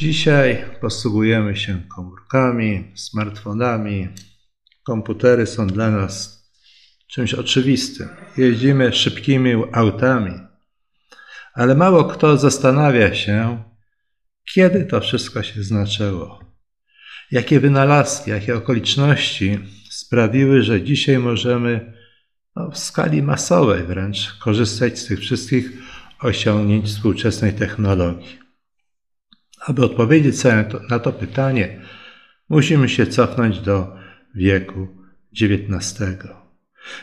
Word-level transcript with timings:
Dzisiaj 0.00 0.64
posługujemy 0.80 1.56
się 1.56 1.82
komórkami, 1.96 2.92
smartfonami. 2.94 4.08
Komputery 4.82 5.46
są 5.46 5.66
dla 5.66 5.90
nas 5.90 6.44
czymś 7.06 7.34
oczywistym. 7.34 8.08
Jeździmy 8.36 8.92
szybkimi 8.92 9.52
autami, 9.72 10.32
ale 11.54 11.74
mało 11.74 12.04
kto 12.04 12.36
zastanawia 12.36 13.14
się, 13.14 13.62
kiedy 14.54 14.84
to 14.84 15.00
wszystko 15.00 15.42
się 15.42 15.62
znaczyło. 15.62 16.40
Jakie 17.30 17.60
wynalazki, 17.60 18.30
jakie 18.30 18.56
okoliczności 18.56 19.58
sprawiły, 19.90 20.62
że 20.62 20.82
dzisiaj 20.82 21.18
możemy 21.18 21.92
no, 22.56 22.70
w 22.70 22.78
skali 22.78 23.22
masowej 23.22 23.82
wręcz 23.84 24.38
korzystać 24.38 24.98
z 24.98 25.06
tych 25.06 25.20
wszystkich 25.20 25.72
osiągnięć 26.20 26.86
współczesnej 26.86 27.52
technologii. 27.52 28.39
Aby 29.66 29.84
odpowiedzieć 29.84 30.40
sobie 30.40 30.64
na 30.90 30.98
to 30.98 31.12
pytanie, 31.12 31.80
musimy 32.48 32.88
się 32.88 33.06
cofnąć 33.06 33.60
do 33.60 33.96
wieku 34.34 34.88
XIX. 35.42 36.18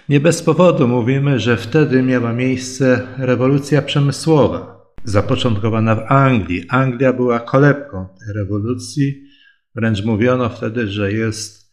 Nie 0.10 0.20
bez 0.20 0.42
powodu 0.42 0.88
mówimy, 0.88 1.40
że 1.40 1.58
wtedy 1.58 2.04
miała 2.04 2.34
miejsce 2.34 3.08
rewolucja 3.18 3.82
przemysłowa, 3.82 4.82
zapoczątkowana 5.04 5.96
w 5.96 6.12
Anglii. 6.12 6.66
Anglia 6.70 7.14
była 7.14 7.40
kolebką 7.40 8.08
tej 8.20 8.34
rewolucji, 8.34 9.24
wręcz 9.76 10.04
mówiono 10.04 10.50
wtedy, 10.50 10.88
że 10.88 11.12
jest 11.12 11.72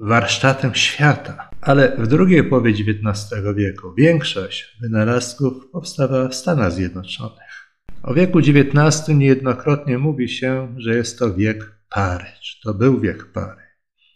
warsztatem 0.00 0.74
świata. 0.74 1.50
Ale 1.60 1.96
w 1.98 2.06
drugiej 2.06 2.44
połowie 2.44 2.70
XIX 2.70 3.34
wieku 3.56 3.94
większość 3.94 4.76
wynalazków 4.80 5.70
powstawała 5.72 6.28
w 6.28 6.34
Stanach 6.34 6.72
Zjednoczonych. 6.72 7.65
O 8.06 8.14
wieku 8.14 8.38
XIX 8.38 9.08
niejednokrotnie 9.08 9.98
mówi 9.98 10.28
się, 10.28 10.74
że 10.76 10.96
jest 10.96 11.18
to 11.18 11.34
wiek 11.34 11.78
pary, 11.88 12.26
czy 12.42 12.60
to 12.62 12.74
był 12.74 13.00
wiek 13.00 13.32
pary. 13.32 13.62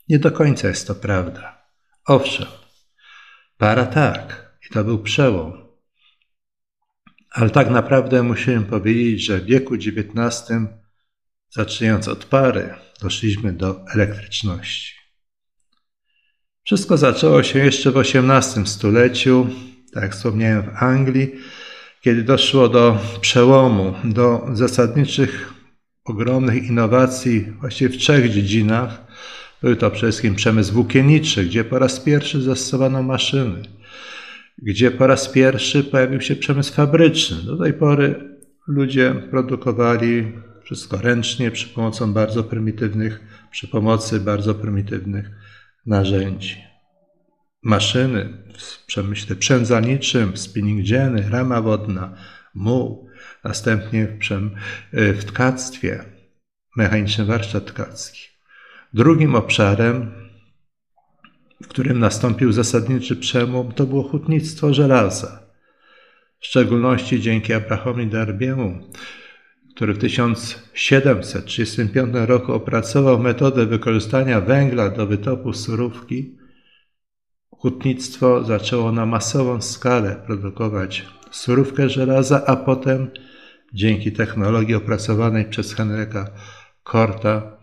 Nie 0.09 0.19
do 0.19 0.33
końca 0.33 0.69
jest 0.69 0.87
to 0.87 0.95
prawda. 0.95 1.67
Owszem, 2.07 2.47
para 3.59 3.87
tak, 3.87 4.57
i 4.71 4.75
to 4.75 4.85
był 4.85 5.03
przełom. 5.03 5.53
Ale 7.31 7.51
tak 7.51 7.71
naprawdę 7.71 8.23
musimy 8.23 8.65
powiedzieć, 8.65 9.25
że 9.25 9.41
w 9.41 9.45
wieku 9.45 9.75
XIX, 9.75 10.51
zaczynając 11.51 12.09
od 12.09 12.25
pary, 12.25 12.75
doszliśmy 13.03 13.53
do 13.53 13.85
elektryczności. 13.95 14.95
Wszystko 16.65 16.97
zaczęło 16.97 17.43
się 17.43 17.59
jeszcze 17.59 17.91
w 17.91 17.97
XVIII 17.97 18.67
stuleciu, 18.67 19.49
tak 19.95 20.03
jak 20.03 20.13
wspomniałem, 20.13 20.63
w 20.63 20.83
Anglii, 20.83 21.33
kiedy 22.01 22.23
doszło 22.23 22.69
do 22.69 22.99
przełomu, 23.21 23.95
do 24.05 24.47
zasadniczych, 24.53 25.55
ogromnych 26.05 26.65
innowacji 26.65 27.41
właściwie 27.61 27.95
w 27.95 27.99
trzech 27.99 28.31
dziedzinach. 28.31 29.07
Był 29.63 29.77
to 29.77 29.91
przede 29.91 30.13
wszystkim 30.13 30.35
przemysł 30.35 30.73
włókienniczy, 30.73 31.45
gdzie 31.45 31.65
po 31.65 31.79
raz 31.79 32.01
pierwszy 32.01 32.43
zastosowano 32.43 33.03
maszyny, 33.03 33.63
gdzie 34.59 34.91
po 34.91 35.07
raz 35.07 35.29
pierwszy 35.29 35.85
pojawił 35.85 36.21
się 36.21 36.37
przemysł 36.37 36.75
fabryczny. 36.75 37.37
Do 37.43 37.57
tej 37.57 37.73
pory 37.73 38.15
ludzie 38.67 39.15
produkowali 39.31 40.33
wszystko 40.63 40.97
ręcznie 40.97 41.51
przy 41.51 41.69
pomocą 41.69 42.13
bardzo 42.13 42.45
prymitywnych, 42.45 43.21
przy 43.51 43.69
pomocy 43.69 44.21
bardzo 44.21 44.55
prymitywnych 44.55 45.31
narzędzi 45.87 46.70
maszyny 47.63 48.29
w 48.59 48.87
przemyśle 48.87 49.37
przędzalniczym, 49.37 50.37
spinning 50.37 50.89
jenny, 50.89 51.31
rama 51.31 51.63
wodna, 51.63 52.17
muł, 52.55 53.09
następnie 53.45 54.07
w, 54.07 54.19
przem, 54.19 54.51
y, 54.95 55.13
w 55.13 55.25
tkactwie, 55.25 56.05
mechaniczny 56.77 57.25
warsztat 57.25 57.67
tkacki. 57.67 58.21
Drugim 58.93 59.35
obszarem, 59.35 60.13
w 61.63 61.69
którym 61.69 61.99
nastąpił 61.99 62.53
zasadniczy 62.53 63.17
przełom, 63.17 63.73
to 63.73 63.87
było 63.87 64.03
hutnictwo 64.03 64.75
żelaza. 64.75 65.41
W 66.41 66.47
szczególności 66.47 67.21
dzięki 67.21 67.53
Abrahamowi 67.53 68.07
Darbiemu, 68.07 68.91
który 69.75 69.95
w 69.95 69.99
1735 69.99 72.15
roku 72.15 72.53
opracował 72.53 73.19
metodę 73.19 73.67
wykorzystania 73.67 74.41
węgla 74.41 74.91
do 74.91 75.07
wytopu 75.07 75.53
surówki, 75.53 76.40
hutnictwo 77.61 78.45
zaczęło 78.45 78.93
na 78.93 79.07
masową 79.07 79.63
skalę 79.63 80.23
produkować 80.27 81.07
surówkę 81.31 81.89
żelaza, 81.89 82.47
a 82.47 82.57
potem 82.57 83.11
dzięki 83.75 84.13
technologii 84.13 84.75
opracowanej 84.75 85.45
przez 85.45 85.75
Henryka 85.75 86.31
Korta 86.83 87.57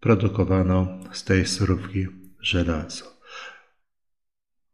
produkowano 0.00 0.98
z 1.12 1.24
tej 1.24 1.46
surówki 1.46 2.06
żelazo. 2.40 3.04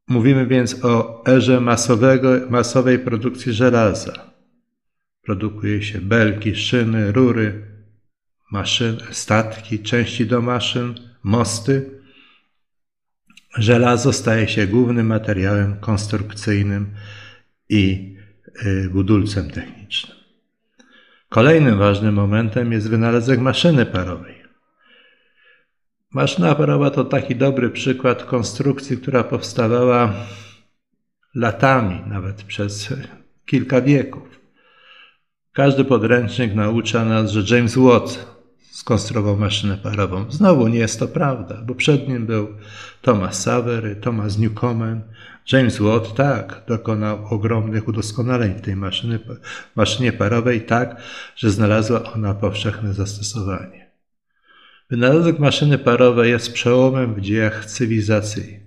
Mówimy 0.09 0.47
więc 0.47 0.85
o 0.85 1.23
erze 1.27 1.61
masowego, 1.61 2.29
masowej 2.51 2.99
produkcji 2.99 3.53
żelaza. 3.53 4.13
Produkuje 5.23 5.83
się 5.83 6.01
belki, 6.01 6.57
szyny, 6.57 7.13
rury, 7.13 7.67
maszyn, 8.53 8.97
statki, 9.11 9.79
części 9.79 10.27
do 10.27 10.43
maszyn, 10.43 10.95
mosty 11.23 12.02
Żelazo 13.59 14.13
staje 14.13 14.49
się 14.49 14.67
głównym 14.67 15.07
materiałem 15.07 15.77
konstrukcyjnym 15.81 16.95
i 17.69 18.15
y, 18.67 18.91
budulcem 18.93 19.51
technicznym. 19.51 20.17
Kolejnym 21.29 21.79
ważnym 21.79 22.15
momentem 22.15 22.73
jest 22.73 22.91
wynalazek 22.91 23.41
maszyny 23.41 23.87
parowej. 23.87 24.43
Maszyna 26.11 26.55
parowa 26.55 26.91
to 26.91 27.05
taki 27.05 27.37
dobry 27.37 27.71
przykład 27.71 28.25
konstrukcji, 28.25 28.97
która 28.97 29.25
powstawała 29.25 30.13
latami, 31.35 32.01
nawet 32.07 32.43
przez 32.43 32.95
kilka 33.47 33.81
wieków. 33.81 34.41
Każdy 35.53 35.85
podręcznik 35.85 36.55
naucza 36.55 37.05
nas, 37.05 37.31
że 37.31 37.57
James 37.57 37.77
Watt 37.77 38.32
skonstruował 38.83 39.37
maszynę 39.37 39.77
parową. 39.77 40.31
Znowu 40.31 40.69
nie 40.69 40.79
jest 40.79 40.99
to 40.99 41.09
prawda, 41.09 41.63
bo 41.67 41.75
przed 41.75 42.09
nim 42.09 42.27
był 42.27 42.49
Thomas 43.03 43.43
Savery, 43.43 43.97
Thomas 43.97 44.39
Newcomen, 44.39 45.03
James 45.53 45.79
Watt, 45.79 46.15
tak, 46.15 46.63
dokonał 46.69 47.27
ogromnych 47.31 47.89
udoskonaleń 47.89 48.55
w 48.55 48.61
tej 48.61 48.77
maszyny, 48.77 49.19
maszynie 49.77 50.13
parowej, 50.13 50.61
tak, 50.61 51.03
że 51.37 51.51
znalazła 51.51 52.13
ona 52.13 52.35
powszechne 52.35 52.95
zastosowanie. 52.95 53.91
Wynalazek 54.91 55.39
maszyny 55.39 55.79
parowej 55.79 56.31
jest 56.31 56.53
przełomem 56.53 57.15
w 57.15 57.21
dziejach 57.21 57.67
cywilizacji. 57.67 58.61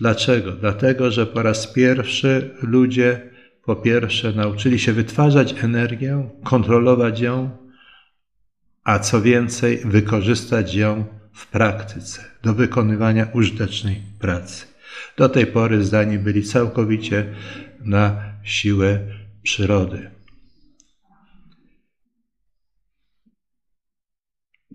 Dlaczego? 0.00 0.52
Dlatego, 0.52 1.10
że 1.10 1.26
po 1.26 1.42
raz 1.42 1.66
pierwszy 1.66 2.50
ludzie 2.62 3.30
po 3.64 3.76
pierwsze 3.76 4.32
nauczyli 4.32 4.78
się 4.78 4.92
wytwarzać 4.92 5.54
energię, 5.62 6.28
kontrolować 6.44 7.20
ją, 7.20 7.63
a 8.84 8.98
co 8.98 9.22
więcej, 9.22 9.78
wykorzystać 9.84 10.74
ją 10.74 11.04
w 11.32 11.46
praktyce 11.46 12.24
do 12.42 12.54
wykonywania 12.54 13.26
użytecznej 13.32 14.02
pracy. 14.18 14.66
Do 15.16 15.28
tej 15.28 15.46
pory 15.46 15.84
zdani 15.84 16.18
byli 16.18 16.42
całkowicie 16.42 17.34
na 17.80 18.22
siłę 18.42 18.98
przyrody. 19.42 20.10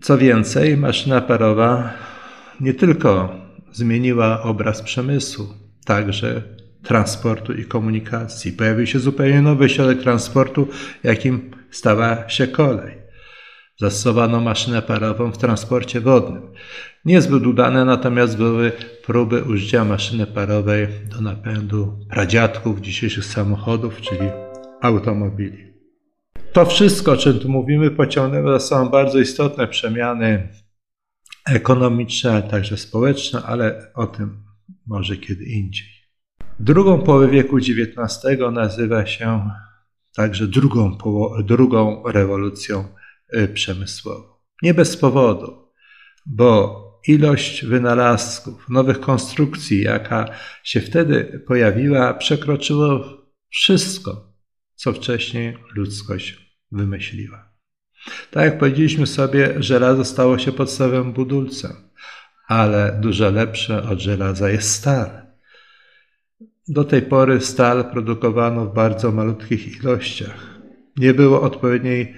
Co 0.02 0.18
więcej, 0.18 0.76
maszyna 0.76 1.20
parowa 1.20 1.92
nie 2.60 2.74
tylko 2.74 3.40
zmieniła 3.72 4.42
obraz 4.42 4.82
przemysłu, 4.82 5.46
także 5.84 6.42
transportu 6.82 7.52
i 7.52 7.64
komunikacji. 7.64 8.52
Pojawił 8.52 8.86
się 8.86 8.98
zupełnie 8.98 9.42
nowy 9.42 9.68
środek 9.68 10.02
transportu, 10.02 10.68
jakim 11.02 11.50
stała 11.70 12.28
się 12.28 12.46
kolej. 12.46 13.00
Zastosowano 13.80 14.40
maszynę 14.40 14.82
parową 14.82 15.32
w 15.32 15.38
transporcie 15.38 16.00
wodnym. 16.00 16.42
Niezbyt 17.04 17.46
udane 17.46 17.84
natomiast 17.84 18.36
były 18.36 18.72
próby 19.04 19.44
użycia 19.44 19.84
maszyny 19.84 20.26
parowej 20.26 20.88
do 21.10 21.20
napędu 21.20 21.98
pradziadków 22.10 22.80
dzisiejszych 22.80 23.24
samochodów, 23.24 24.00
czyli 24.00 24.28
automobili. 24.80 25.72
To 26.52 26.66
wszystko, 26.66 27.12
o 27.12 27.16
czym 27.16 27.38
tu 27.38 27.48
mówimy, 27.48 27.90
pociągnęło 27.90 28.52
za 28.52 28.60
sobą 28.60 28.88
bardzo 28.88 29.18
istotne 29.18 29.68
przemiany 29.68 30.48
ekonomiczne, 31.46 32.32
ale 32.32 32.42
także 32.42 32.76
społeczne, 32.76 33.42
ale 33.42 33.92
o 33.94 34.06
tym 34.06 34.42
może 34.86 35.16
kiedy 35.16 35.44
indziej. 35.44 35.88
Drugą 36.58 36.98
połowę 36.98 37.28
wieku 37.28 37.56
XIX 37.56 38.40
nazywa 38.52 39.06
się 39.06 39.50
także 40.16 40.46
drugą, 40.46 40.98
drugą 41.44 42.02
rewolucją 42.06 42.99
przemysłową. 43.54 44.34
Nie 44.62 44.74
bez 44.74 44.96
powodu, 44.96 45.72
bo 46.26 46.80
ilość 47.06 47.64
wynalazków, 47.64 48.68
nowych 48.68 49.00
konstrukcji, 49.00 49.82
jaka 49.82 50.28
się 50.64 50.80
wtedy 50.80 51.42
pojawiła, 51.46 52.14
przekroczyło 52.14 53.04
wszystko, 53.50 54.34
co 54.74 54.92
wcześniej 54.92 55.56
ludzkość 55.74 56.56
wymyśliła. 56.72 57.50
Tak 58.30 58.44
jak 58.44 58.58
powiedzieliśmy 58.58 59.06
sobie, 59.06 59.54
żelazo 59.58 60.04
stało 60.04 60.38
się 60.38 60.52
podstawowym 60.52 61.12
budulcem, 61.12 61.72
ale 62.48 62.98
dużo 63.00 63.30
lepsze 63.30 63.82
od 63.82 64.00
żelaza 64.00 64.50
jest 64.50 64.70
stal. 64.70 65.10
Do 66.68 66.84
tej 66.84 67.02
pory 67.02 67.40
stal 67.40 67.90
produkowano 67.90 68.66
w 68.66 68.74
bardzo 68.74 69.12
malutkich 69.12 69.76
ilościach. 69.80 70.60
Nie 70.96 71.14
było 71.14 71.42
odpowiedniej 71.42 72.14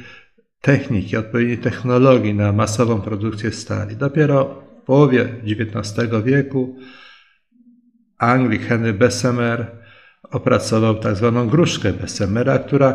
techniki, 0.63 1.17
odpowiedniej 1.17 1.59
technologii 1.59 2.35
na 2.35 2.53
masową 2.53 3.01
produkcję 3.01 3.53
stali. 3.53 3.97
Dopiero 3.97 4.63
w 4.83 4.85
połowie 4.85 5.29
XIX 5.47 6.11
wieku 6.25 6.77
Anglik 8.19 8.63
Henry 8.63 8.93
Bessemer 8.93 9.67
opracował 10.23 10.95
tak 10.95 11.17
zwaną 11.17 11.49
gruszkę 11.49 11.93
Bessemera, 11.93 12.59
która 12.59 12.95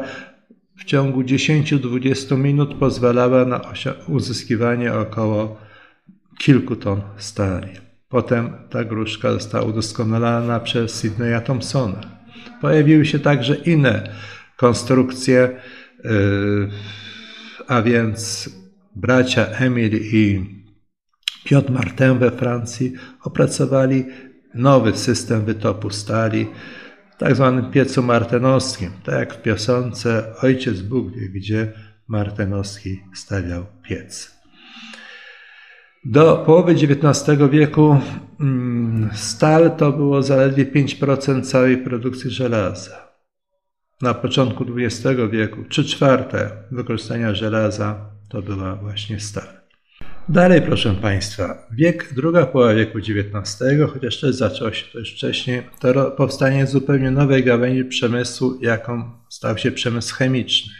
w 0.78 0.84
ciągu 0.84 1.22
10-20 1.22 2.38
minut 2.38 2.74
pozwalała 2.74 3.46
na 3.46 3.62
uzyskiwanie 4.08 4.94
około 4.94 5.60
kilku 6.38 6.75
ton 6.75 7.02
stali. 7.18 7.69
Potem 8.10 8.54
ta 8.69 8.84
gruszka 8.84 9.34
została 9.34 9.66
udoskonalana 9.66 10.60
przez 10.60 11.02
Sidneya 11.02 11.42
Thompsona. 11.46 12.02
Pojawiły 12.62 13.06
się 13.06 13.19
także 13.19 13.56
inne 13.56 14.10
konstrukcje, 14.58 15.60
yy, 16.04 16.69
a 17.68 17.81
więc 17.81 18.50
bracia 18.96 19.46
Emil 19.46 19.92
i 19.96 20.46
Piotr 21.44 21.72
Martin 21.72 22.19
we 22.19 22.31
Francji 22.31 22.94
opracowali 23.24 24.06
nowy 24.54 24.98
system 24.98 25.46
wytopu 25.46 25.90
stali 25.90 26.48
tak 27.18 27.36
zwanym 27.36 27.72
piecu 27.72 28.04
martenowskim, 28.04 28.92
tak 29.04 29.16
jak 29.16 29.34
w 29.34 29.42
piosence 29.42 30.34
Ojciec 30.42 30.81
Bóg 30.81 31.16
wie, 31.16 31.30
gdzie 31.30 31.74
Martenowski 32.08 33.04
stawiał 33.14 33.66
piec. 33.84 34.38
Do 36.06 36.38
połowy 36.38 36.72
XIX 36.72 37.38
wieku 37.52 38.00
mm, 38.40 39.10
stal 39.14 39.78
to 39.78 39.92
było 39.92 40.24
zaledwie 40.24 40.66
5% 40.66 41.42
całej 41.42 41.78
produkcji 41.78 42.31
żelaza. 42.31 43.06
Na 44.02 44.14
początku 44.14 44.66
XX 44.78 45.20
wieku 45.32 45.66
3 45.70 45.86
czwarte 45.86 46.52
wykorzystania 46.72 47.36
żelaza 47.36 48.12
to 48.30 48.42
była 48.42 48.76
właśnie 48.76 49.20
stal. 49.20 49.48
Dalej, 50.30 50.62
proszę 50.62 50.96
Państwa, 50.96 51.68
wiek, 51.72 52.14
druga 52.14 52.46
połowa 52.46 52.74
wieku 52.74 52.98
XIX, 52.98 53.62
chociaż 53.94 54.20
też 54.20 54.36
zaczęło 54.36 54.74
się 54.74 54.86
to 54.94 55.00
już 55.00 55.14
wcześniej, 55.14 55.64
to 55.80 56.12
powstanie 56.12 56.68
zupełnie 56.68 57.12
nowej 57.12 57.44
gałęzi 57.44 57.86
przemysłu, 57.86 58.60
jaką 58.62 59.12
stał 59.30 59.58
się 59.58 59.72
przemysł 59.72 60.16
chemiczny. 60.16 60.74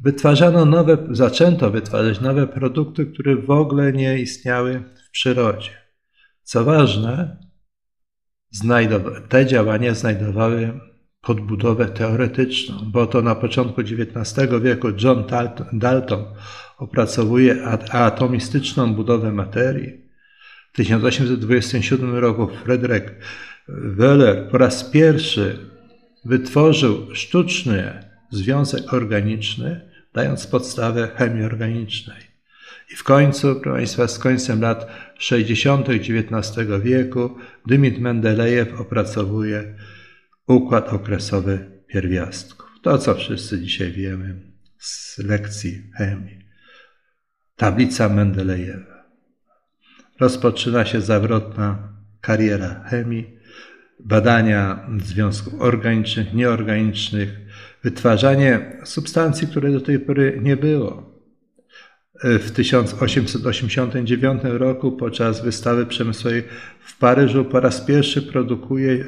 Wytwarzano 0.00 0.64
nowe, 0.64 0.98
zaczęto 1.10 1.70
wytwarzać 1.70 2.20
nowe 2.20 2.46
produkty, 2.46 3.06
które 3.06 3.36
w 3.36 3.50
ogóle 3.50 3.92
nie 3.92 4.18
istniały 4.18 4.82
w 5.08 5.10
przyrodzie. 5.10 5.70
Co 6.42 6.64
ważne, 6.64 7.36
te 9.28 9.46
działania 9.46 9.94
znajdowały 9.94 10.87
podbudowę 11.20 11.86
teoretyczną, 11.86 12.90
bo 12.92 13.06
to 13.06 13.22
na 13.22 13.34
początku 13.34 13.80
XIX 13.80 14.52
wieku 14.62 14.88
John 15.04 15.24
Dalton 15.72 16.24
opracowuje 16.78 17.64
atomistyczną 17.90 18.94
budowę 18.94 19.32
materii. 19.32 19.92
W 20.72 20.76
1827 20.76 22.16
roku 22.16 22.48
Frederick 22.64 23.14
Wöhler 23.68 24.50
po 24.50 24.58
raz 24.58 24.84
pierwszy 24.84 25.58
wytworzył 26.24 27.14
sztuczny 27.14 28.04
związek 28.30 28.94
organiczny, 28.94 29.90
dając 30.14 30.46
podstawę 30.46 31.08
chemii 31.16 31.44
organicznej. 31.44 32.28
I 32.92 32.96
w 32.96 33.04
końcu, 33.04 33.54
proszę 33.54 33.76
Państwa, 33.76 34.08
z 34.08 34.18
końcem 34.18 34.60
lat 34.60 34.86
60. 35.18 35.88
XIX 35.88 36.68
wieku 36.82 37.36
Dymit 37.66 37.98
Mendelejew 37.98 38.80
opracowuje 38.80 39.74
układ 40.48 40.88
okresowy 40.88 41.82
pierwiastków. 41.86 42.68
To, 42.82 42.98
co 42.98 43.14
wszyscy 43.14 43.60
dzisiaj 43.60 43.92
wiemy 43.92 44.40
z 44.78 45.18
lekcji 45.18 45.90
chemii. 45.96 46.38
Tablica 47.56 48.08
Mendelejewa. 48.08 49.04
Rozpoczyna 50.20 50.84
się 50.84 51.00
zawrotna 51.00 51.92
kariera 52.20 52.84
chemii, 52.84 53.38
badania 54.00 54.88
związków 55.04 55.60
organicznych, 55.60 56.34
nieorganicznych, 56.34 57.28
wytwarzanie 57.82 58.80
substancji, 58.84 59.46
które 59.46 59.72
do 59.72 59.80
tej 59.80 60.00
pory 60.00 60.40
nie 60.42 60.56
było. 60.56 61.17
W 62.24 62.50
1889 62.50 64.42
roku 64.44 64.92
podczas 64.92 65.44
wystawy 65.44 65.86
przemysłowej 65.86 66.42
w 66.80 66.98
Paryżu 66.98 67.44
po 67.44 67.60
raz 67.60 67.80
pierwszy 67.80 68.22
produkuje, 68.22 69.04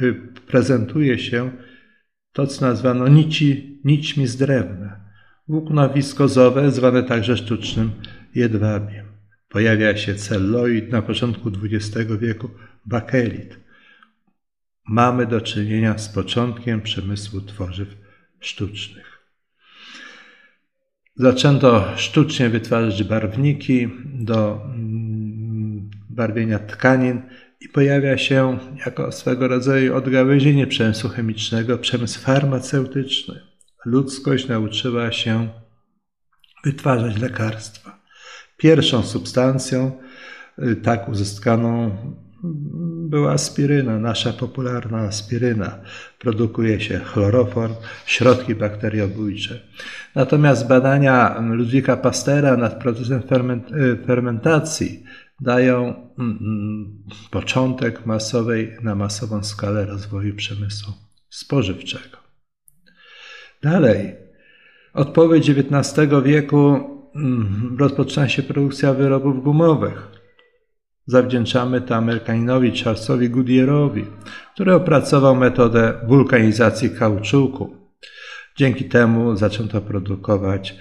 prezentuje 0.47 1.19
się 1.19 1.51
to, 2.33 2.47
co 2.47 2.67
nazwano 2.67 3.09
nici, 3.09 3.81
nićmi 3.85 4.27
z 4.27 4.37
drewna. 4.37 5.01
Włókna 5.49 5.89
wiskozowe, 5.89 6.71
zwane 6.71 7.03
także 7.03 7.37
sztucznym 7.37 7.91
jedwabiem. 8.35 9.07
Pojawia 9.49 9.97
się 9.97 10.15
celloid 10.15 10.93
na 10.93 11.03
początku 11.03 11.51
XX 11.63 12.13
wieku, 12.21 12.51
bakelit. 12.87 13.61
Mamy 14.89 15.27
do 15.27 15.41
czynienia 15.41 15.99
z 15.99 16.09
początkiem 16.09 16.81
przemysłu 16.81 17.41
tworzyw 17.41 17.97
sztucznych. 18.41 19.20
Zaczęto 21.17 21.85
sztucznie 21.97 22.49
wytwarzać 22.49 23.05
barwniki 23.05 23.89
do 24.05 24.63
mm, 24.65 25.91
barwienia 26.11 26.59
tkanin 26.59 27.23
i 27.61 27.69
pojawia 27.69 28.19
się 28.19 28.59
jako 28.87 29.13
swego 29.13 29.49
rodzaju 29.49 29.97
odgałęzienie 29.97 30.67
przemysłu 30.67 31.11
chemicznego 31.11 31.79
przemysł 31.79 32.21
farmaceutyczny. 32.21 33.41
Ludzkość 33.85 34.49
nauczyła 34.49 35.13
się 35.13 35.49
wytwarzać 36.65 37.19
lekarstwa. 37.19 38.01
Pierwszą 38.57 39.03
substancją 39.03 39.93
y, 40.59 40.77
tak 40.77 41.09
uzyskaną 41.09 41.97
była 43.09 43.33
aspiryna, 43.33 43.99
nasza 43.99 44.33
popularna 44.33 44.99
aspiryna. 44.99 45.79
Produkuje 46.19 46.81
się 46.81 46.99
chloroform, 46.99 47.75
środki 48.07 48.55
bakteriobójcze. 48.55 49.61
Natomiast 50.15 50.69
badania 50.69 51.41
Ludwika 51.41 51.97
Pastera 51.97 52.57
nad 52.57 52.83
procesem 52.83 53.21
y, 53.51 54.07
fermentacji 54.07 55.05
dają 55.41 55.95
mm, 56.19 56.39
mm, 56.41 57.03
początek 57.31 58.07
masowej, 58.07 58.77
na 58.83 58.95
masową 58.95 59.45
skalę 59.45 59.87
rozwoju 59.87 60.37
przemysłu 60.37 60.93
spożywczego. 61.29 62.17
Dalej, 63.63 64.15
od 64.93 65.09
połowy 65.09 65.37
XIX 65.37 66.11
wieku 66.25 66.81
mm, 67.15 67.77
rozpoczyna 67.79 68.29
się 68.29 68.43
produkcja 68.43 68.95
wyrobów 68.95 69.45
gumowych. 69.45 70.20
Zawdzięczamy 71.11 71.81
to 71.81 71.97
Amerykaninowi 71.97 72.79
Charlesowi 72.79 73.31
Goodyearowi, 73.31 74.05
który 74.55 74.75
opracował 74.75 75.37
metodę 75.37 75.93
wulkanizacji 76.07 76.91
kauczuku. 76.91 77.77
Dzięki 78.57 78.85
temu 78.85 79.37
zaczęto 79.37 79.81
produkować 79.81 80.75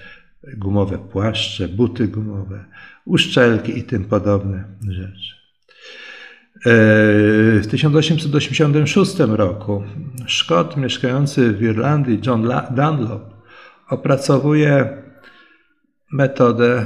gumowe 0.57 0.97
płaszcze, 0.97 1.67
buty 1.67 2.07
gumowe, 2.07 2.65
uszczelki 3.05 3.77
i 3.77 3.83
tym 3.83 4.05
podobne 4.05 4.63
rzeczy. 4.89 5.35
E, 6.55 6.69
w 7.59 7.67
1886 7.69 9.19
roku 9.19 9.83
Szkot 10.25 10.77
mieszkający 10.77 11.53
w 11.53 11.61
Irlandii, 11.61 12.19
John 12.25 12.49
Dunlop, 12.71 13.33
opracowuje 13.89 15.03
metodę 16.11 16.85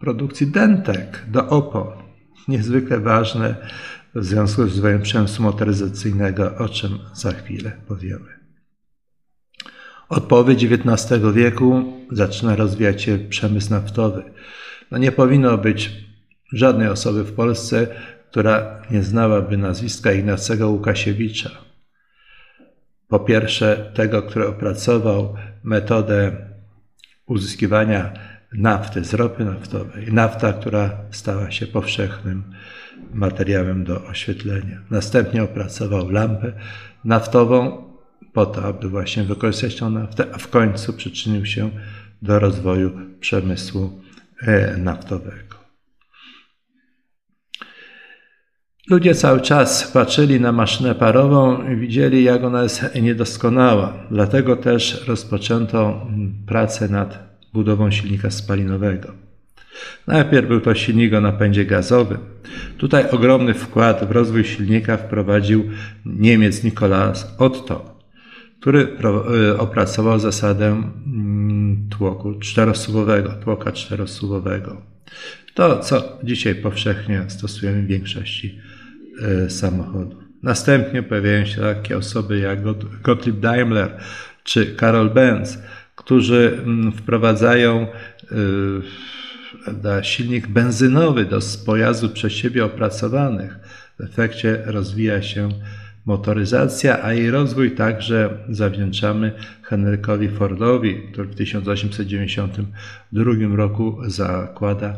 produkcji 0.00 0.46
dentek 0.46 1.24
do 1.28 1.48
opon. 1.48 2.05
Niezwykle 2.48 3.00
ważne 3.00 3.54
w 4.14 4.24
związku 4.24 4.62
z 4.62 4.64
rozwojem 4.64 5.02
przemysłu 5.02 5.44
motoryzacyjnego, 5.44 6.56
o 6.56 6.68
czym 6.68 6.98
za 7.14 7.32
chwilę 7.32 7.72
powiemy. 7.88 8.36
Od 10.08 10.24
połowy 10.24 10.52
XIX 10.52 11.22
wieku 11.34 11.92
zaczyna 12.12 12.56
rozwijać 12.56 13.02
się 13.02 13.18
przemysł 13.18 13.70
naftowy. 13.70 14.22
No 14.90 14.98
nie 14.98 15.12
powinno 15.12 15.58
być 15.58 15.92
żadnej 16.52 16.88
osoby 16.88 17.24
w 17.24 17.32
Polsce, 17.32 17.86
która 18.30 18.82
nie 18.90 19.02
znałaby 19.02 19.56
nazwiska 19.56 20.12
Ignacego 20.12 20.70
Łukasiewicza. 20.70 21.50
Po 23.08 23.20
pierwsze, 23.20 23.92
tego, 23.94 24.22
który 24.22 24.46
opracował 24.46 25.36
metodę 25.64 26.36
uzyskiwania 27.26 28.12
nafty 28.56 29.04
z 29.04 29.14
ropy 29.14 29.44
naftowej. 29.44 30.12
Nafta, 30.12 30.52
która 30.52 30.90
stała 31.10 31.50
się 31.50 31.66
powszechnym 31.66 32.42
materiałem 33.12 33.84
do 33.84 34.04
oświetlenia. 34.04 34.80
Następnie 34.90 35.42
opracował 35.42 36.10
lampę 36.10 36.52
naftową 37.04 37.84
po 38.32 38.46
to, 38.46 38.64
aby 38.64 38.88
właśnie 38.88 39.22
wykorzystać 39.24 39.76
tę 39.76 39.90
naftę, 39.90 40.24
a 40.32 40.38
w 40.38 40.48
końcu 40.48 40.92
przyczynił 40.92 41.46
się 41.46 41.70
do 42.22 42.38
rozwoju 42.38 42.90
przemysłu 43.20 44.02
e, 44.42 44.76
naftowego. 44.76 45.56
Ludzie 48.90 49.14
cały 49.14 49.40
czas 49.40 49.90
patrzyli 49.92 50.40
na 50.40 50.52
maszynę 50.52 50.94
parową 50.94 51.68
i 51.72 51.76
widzieli, 51.76 52.24
jak 52.24 52.44
ona 52.44 52.62
jest 52.62 52.94
niedoskonała. 53.02 53.92
Dlatego 54.10 54.56
też 54.56 55.06
rozpoczęto 55.06 56.06
pracę 56.46 56.88
nad 56.88 57.35
budową 57.52 57.90
silnika 57.90 58.30
spalinowego. 58.30 59.12
Najpierw 60.06 60.48
był 60.48 60.60
to 60.60 60.74
silnik 60.74 61.14
o 61.14 61.20
napędzie 61.20 61.64
gazowym. 61.64 62.18
Tutaj 62.78 63.10
ogromny 63.10 63.54
wkład 63.54 64.08
w 64.08 64.10
rozwój 64.10 64.44
silnika 64.44 64.96
wprowadził 64.96 65.64
Niemiec 66.06 66.64
Nikolaus 66.64 67.26
Otto, 67.38 68.00
który 68.60 68.88
e, 69.50 69.58
opracował 69.58 70.18
zasadę 70.18 70.66
mm, 70.66 71.88
tłoku 71.98 72.34
czterosuwowego, 72.34 73.32
tłoka 73.32 73.72
czterosuwowego. 73.72 74.82
To, 75.54 75.78
co 75.78 76.18
dzisiaj 76.24 76.54
powszechnie 76.54 77.24
stosujemy 77.28 77.82
w 77.82 77.86
większości 77.86 78.58
e, 79.22 79.50
samochodów. 79.50 80.24
Następnie 80.42 81.02
pojawiają 81.02 81.46
się 81.46 81.60
takie 81.60 81.96
osoby 81.96 82.38
jak 82.38 82.58
Gottlieb 83.02 83.40
Daimler 83.40 83.98
czy 84.44 84.74
Karol 84.74 85.10
Benz, 85.10 85.58
którzy 85.96 86.60
mm, 86.62 86.92
wprowadzają 86.92 87.86
e, 89.84 90.04
silnik 90.04 90.46
benzynowy 90.46 91.24
do 91.24 91.38
pojazdów 91.66 92.12
przez 92.12 92.32
siebie 92.32 92.64
opracowanych. 92.64 93.58
W 93.98 94.02
efekcie 94.02 94.62
rozwija 94.66 95.22
się 95.22 95.48
motoryzacja, 96.06 97.04
a 97.04 97.12
jej 97.12 97.30
rozwój 97.30 97.70
także 97.70 98.38
zawdzięczamy 98.48 99.32
Henrykowi 99.62 100.28
Fordowi, 100.28 101.02
który 101.12 101.28
w 101.28 101.34
1892 101.34 103.56
roku 103.56 103.98
zakłada 104.06 104.94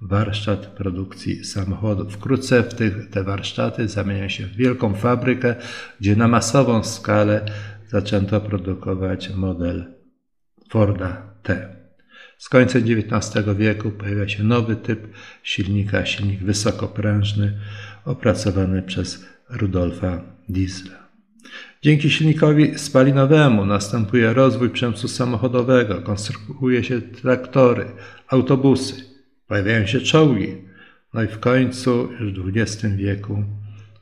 warsztat 0.00 0.66
produkcji 0.66 1.44
samochodów. 1.44 2.12
Wkrótce 2.12 2.62
w 2.62 2.74
tych, 2.74 3.10
te 3.10 3.24
warsztaty 3.24 3.88
zamieniają 3.88 4.28
się 4.28 4.46
w 4.46 4.56
wielką 4.56 4.94
fabrykę, 4.94 5.54
gdzie 6.00 6.16
na 6.16 6.28
masową 6.28 6.84
skalę 6.84 7.40
zaczęto 7.88 8.40
produkować 8.40 9.34
model 9.34 9.95
Forda 10.68 11.22
T. 11.42 11.76
Z 12.38 12.48
końcem 12.48 12.82
XIX 12.82 13.44
wieku 13.56 13.90
pojawia 13.90 14.28
się 14.28 14.44
nowy 14.44 14.76
typ 14.76 15.08
silnika, 15.42 16.06
silnik 16.06 16.40
wysokoprężny, 16.40 17.58
opracowany 18.04 18.82
przez 18.82 19.26
Rudolfa 19.50 20.22
Diesla. 20.48 21.06
Dzięki 21.82 22.10
silnikowi 22.10 22.78
spalinowemu 22.78 23.66
następuje 23.66 24.32
rozwój 24.32 24.70
przemysłu 24.70 25.08
samochodowego, 25.08 26.02
konstruuje 26.02 26.84
się 26.84 27.00
traktory, 27.00 27.86
autobusy, 28.28 28.94
pojawiają 29.46 29.86
się 29.86 30.00
czołgi, 30.00 30.56
no 31.14 31.22
i 31.22 31.26
w 31.26 31.38
końcu 31.38 32.08
już 32.20 32.32
w 32.32 32.56
XX 32.56 32.94
wieku 32.96 33.44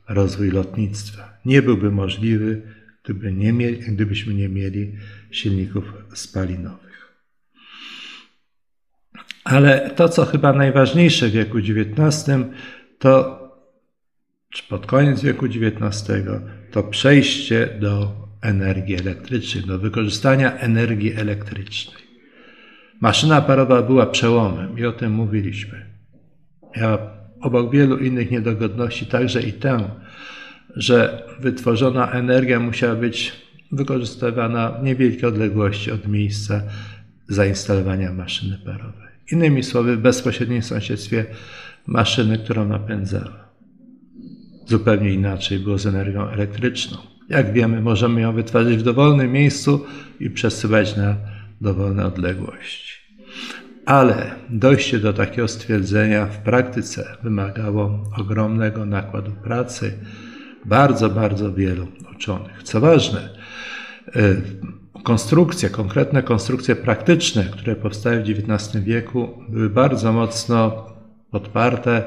rozwój 0.09 0.51
lotnictwa. 0.51 1.37
Nie 1.45 1.61
byłby 1.61 1.91
możliwy, 1.91 2.61
gdyby 3.05 3.33
nie 3.33 3.53
mieli, 3.53 3.77
gdybyśmy 3.77 4.33
nie 4.33 4.49
mieli 4.49 4.95
silników 5.31 5.93
spalinowych. 6.13 7.15
Ale 9.43 9.89
to, 9.89 10.09
co 10.09 10.25
chyba 10.25 10.53
najważniejsze 10.53 11.27
w 11.27 11.31
wieku 11.31 11.57
XIX, 11.57 12.25
to 12.99 13.45
czy 14.49 14.63
pod 14.63 14.85
koniec 14.85 15.21
wieku 15.21 15.45
XIX, 15.45 16.25
to 16.71 16.83
przejście 16.83 17.69
do 17.79 18.11
energii 18.41 18.95
elektrycznej, 18.95 19.63
do 19.63 19.79
wykorzystania 19.79 20.57
energii 20.57 21.13
elektrycznej. 21.13 22.03
Maszyna 23.01 23.41
parowa 23.41 23.81
była 23.81 24.05
przełomem 24.05 24.79
i 24.79 24.85
o 24.85 24.91
tym 24.91 25.11
mówiliśmy. 25.11 25.85
Miała 26.77 27.17
obok 27.41 27.71
wielu 27.71 27.97
innych 27.97 28.31
niedogodności 28.31 29.05
także 29.05 29.41
i 29.41 29.53
tę, 29.53 29.89
że 30.75 31.23
wytworzona 31.39 32.11
energia 32.11 32.59
musiała 32.59 32.95
być 32.95 33.33
wykorzystywana 33.71 34.71
w 34.71 34.83
niewielkiej 34.83 35.25
odległości 35.25 35.91
od 35.91 36.07
miejsca 36.07 36.61
zainstalowania 37.27 38.13
maszyny 38.13 38.57
parowej. 38.65 39.05
Innymi 39.31 39.63
słowy, 39.63 39.97
w 39.97 40.01
bezpośrednim 40.01 40.63
sąsiedztwie 40.63 41.25
maszyny, 41.87 42.37
którą 42.37 42.67
napędzała. 42.67 43.45
Zupełnie 44.65 45.13
inaczej 45.13 45.59
było 45.59 45.77
z 45.77 45.87
energią 45.87 46.29
elektryczną. 46.29 46.97
Jak 47.29 47.53
wiemy, 47.53 47.81
możemy 47.81 48.21
ją 48.21 48.33
wytwarzać 48.33 48.77
w 48.77 48.83
dowolnym 48.83 49.31
miejscu 49.31 49.85
i 50.19 50.29
przesyłać 50.29 50.97
na 50.97 51.15
dowolne 51.61 52.05
odległości. 52.05 52.95
Ale 53.85 54.35
dojście 54.49 54.99
do 54.99 55.13
takiego 55.13 55.47
stwierdzenia 55.47 56.25
w 56.25 56.37
praktyce 56.37 57.17
wymagało 57.23 58.03
ogromnego 58.17 58.85
nakładu 58.85 59.31
pracy 59.31 59.93
bardzo, 60.65 61.09
bardzo 61.09 61.53
wielu 61.53 61.87
uczonych. 62.15 62.63
Co 62.63 62.79
ważne, 62.79 63.29
y, 64.15 64.41
konstrukcje, 65.03 65.69
konkretne 65.69 66.23
konstrukcje 66.23 66.75
praktyczne, 66.75 67.43
które 67.43 67.75
powstały 67.75 68.23
w 68.23 68.29
XIX 68.29 68.83
wieku, 68.83 69.29
były 69.49 69.69
bardzo 69.69 70.13
mocno 70.13 70.85
podparte 71.31 72.03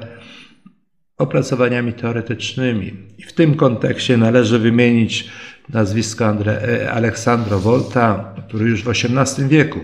opracowaniami 1.18 1.92
teoretycznymi. 1.92 2.96
I 3.18 3.22
w 3.22 3.32
tym 3.32 3.54
kontekście 3.54 4.16
należy 4.16 4.58
wymienić 4.58 5.30
nazwisko 5.68 6.26
Andre, 6.26 6.62
e, 6.62 6.92
Aleksandro 6.92 7.58
Volta, 7.58 8.34
który 8.48 8.68
już 8.68 8.82
w 8.84 8.88
XVIII 8.88 9.48
wieku 9.48 9.80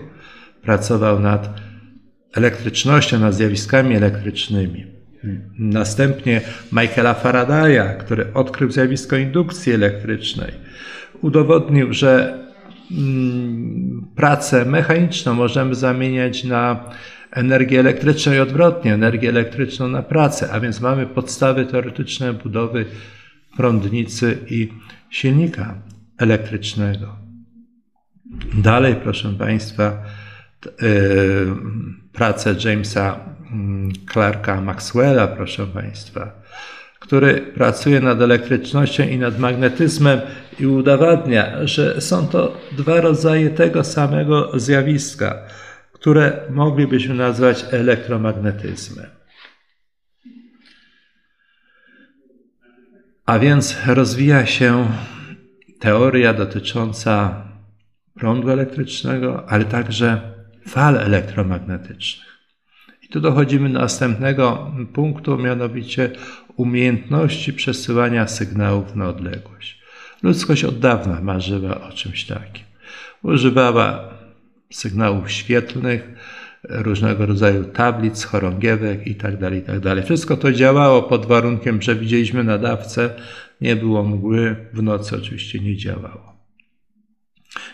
pracował 0.63 1.21
nad 1.21 1.61
elektrycznością, 2.35 3.19
nad 3.19 3.35
zjawiskami 3.35 3.97
elektrycznymi. 3.97 4.94
Następnie 5.59 6.41
Michaela 6.73 7.15
Faradaya, 7.15 7.95
który 7.99 8.33
odkrył 8.35 8.71
zjawisko 8.71 9.17
indukcji 9.17 9.73
elektrycznej. 9.73 10.53
Udowodnił, 11.23 11.93
że 11.93 12.39
mm, 12.91 14.07
pracę 14.17 14.65
mechaniczną 14.65 15.35
możemy 15.35 15.75
zamieniać 15.75 16.45
na 16.45 16.91
energię 17.31 17.81
elektryczną 17.81 18.33
i 18.33 18.39
odwrotnie, 18.39 18.95
energię 18.95 19.29
elektryczną 19.29 19.89
na 19.89 20.03
pracę, 20.03 20.53
a 20.53 20.61
więc 20.61 20.81
mamy 20.81 21.07
podstawy 21.07 21.67
teoretyczne 21.67 22.33
budowy 22.33 22.85
prądnicy 23.57 24.39
i 24.51 24.69
silnika 25.11 25.75
elektrycznego. 26.19 27.17
Dalej, 28.55 28.95
proszę 29.03 29.35
Państwa, 29.39 30.03
yy, 30.65 31.47
pracę 32.13 32.55
Jamesa 32.65 33.34
Clarka 34.13 34.61
Maxwella, 34.61 35.27
proszę 35.27 35.67
Państwa, 35.67 36.33
który 36.99 37.35
pracuje 37.35 38.01
nad 38.01 38.21
elektrycznością 38.21 39.03
i 39.03 39.19
nad 39.19 39.39
magnetyzmem 39.39 40.21
i 40.61 40.67
udowadnia, 40.67 41.67
że 41.67 42.01
są 42.01 42.27
to 42.29 42.57
dwa 42.73 43.01
rodzaje 43.01 43.51
tego 43.51 43.85
samego 43.85 44.61
zjawiska 44.61 45.39
które 46.05 46.41
moglibyśmy 46.51 47.15
nazwać 47.15 47.65
elektromagnetyzmem. 47.71 49.11
A 53.27 53.39
więc 53.39 53.77
rozwija 53.87 54.47
się 54.47 54.89
teoria 55.81 56.35
dotycząca 56.35 57.45
prądu 58.15 58.51
elektrycznego, 58.51 59.49
ale 59.49 59.65
także 59.65 60.35
fal 60.69 60.97
elektromagnetycznych. 60.97 62.34
Tu 63.15 63.21
dochodzimy 63.21 63.69
do 63.71 63.79
następnego 63.79 64.71
punktu, 64.93 65.39
mianowicie 65.39 66.11
umiejętności 66.57 67.53
przesyłania 67.53 68.29
sygnałów 68.29 68.97
na 68.97 69.09
odległość. 69.09 69.83
Ludzkość 70.23 70.65
od 70.65 70.79
dawna 70.79 71.21
marzyła 71.21 71.81
o 71.81 71.93
czymś 71.93 72.25
takim. 72.25 72.65
Używała 73.23 74.15
sygnałów 74.73 75.31
świetlnych, 75.31 76.09
różnego 76.69 77.27
rodzaju 77.27 77.65
tablic, 77.65 78.25
chorągiewek 78.25 79.07
itd., 79.07 79.39
tak 79.39 79.55
itd. 79.55 79.97
Tak 79.97 80.05
Wszystko 80.05 80.37
to 80.37 80.53
działało 80.53 81.03
pod 81.03 81.27
warunkiem, 81.27 81.83
że 81.83 81.95
widzieliśmy 81.95 82.45
nadawcę, 82.45 83.11
nie 83.61 83.77
było 83.77 84.03
mgły, 84.03 84.57
w 84.73 84.83
nocy 84.83 85.17
oczywiście 85.17 85.61
nie 85.61 85.77
działało. 85.77 86.35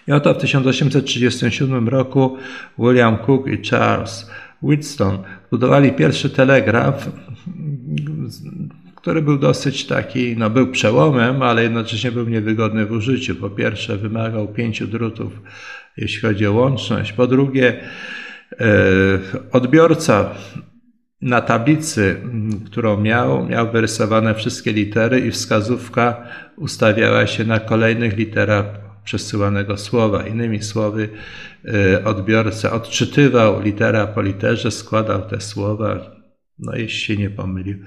I 0.08 0.12
oto 0.12 0.34
w 0.34 0.38
1837 0.38 1.88
roku 1.88 2.36
William 2.78 3.18
Cook 3.18 3.46
i 3.46 3.68
Charles 3.68 4.30
Wheatstone 4.62 5.18
budowali 5.50 5.92
pierwszy 5.92 6.30
telegraf, 6.30 7.10
który 8.94 9.22
był 9.22 9.38
dosyć 9.38 9.86
taki, 9.86 10.36
no 10.36 10.50
był 10.50 10.66
przełomem, 10.66 11.42
ale 11.42 11.62
jednocześnie 11.62 12.12
był 12.12 12.28
niewygodny 12.28 12.86
w 12.86 12.92
użyciu. 12.92 13.34
Po 13.34 13.50
pierwsze 13.50 13.96
wymagał 13.96 14.48
pięciu 14.48 14.86
drutów 14.86 15.32
jeśli 15.96 16.20
chodzi 16.20 16.46
o 16.46 16.52
łączność. 16.52 17.12
Po 17.12 17.26
drugie, 17.26 17.80
e, 18.60 18.66
odbiorca 19.52 20.30
na 21.20 21.40
tablicy, 21.40 22.16
którą 22.66 23.00
miał, 23.00 23.46
miał 23.46 23.72
wyrysowane 23.72 24.34
wszystkie 24.34 24.72
litery 24.72 25.20
i 25.20 25.30
wskazówka 25.30 26.26
ustawiała 26.56 27.26
się 27.26 27.44
na 27.44 27.60
kolejnych 27.60 28.16
literach 28.16 28.89
przesyłanego 29.10 29.76
słowa. 29.76 30.26
Innymi 30.26 30.62
słowy, 30.62 31.08
y, 31.64 32.04
odbiorca 32.04 32.72
odczytywał 32.72 33.62
litera 33.62 34.06
po 34.06 34.22
literze, 34.22 34.70
składał 34.70 35.28
te 35.28 35.40
słowa, 35.40 36.16
no 36.58 36.76
jeśli 36.76 37.00
się 37.00 37.16
nie 37.16 37.30
pomylił, 37.30 37.78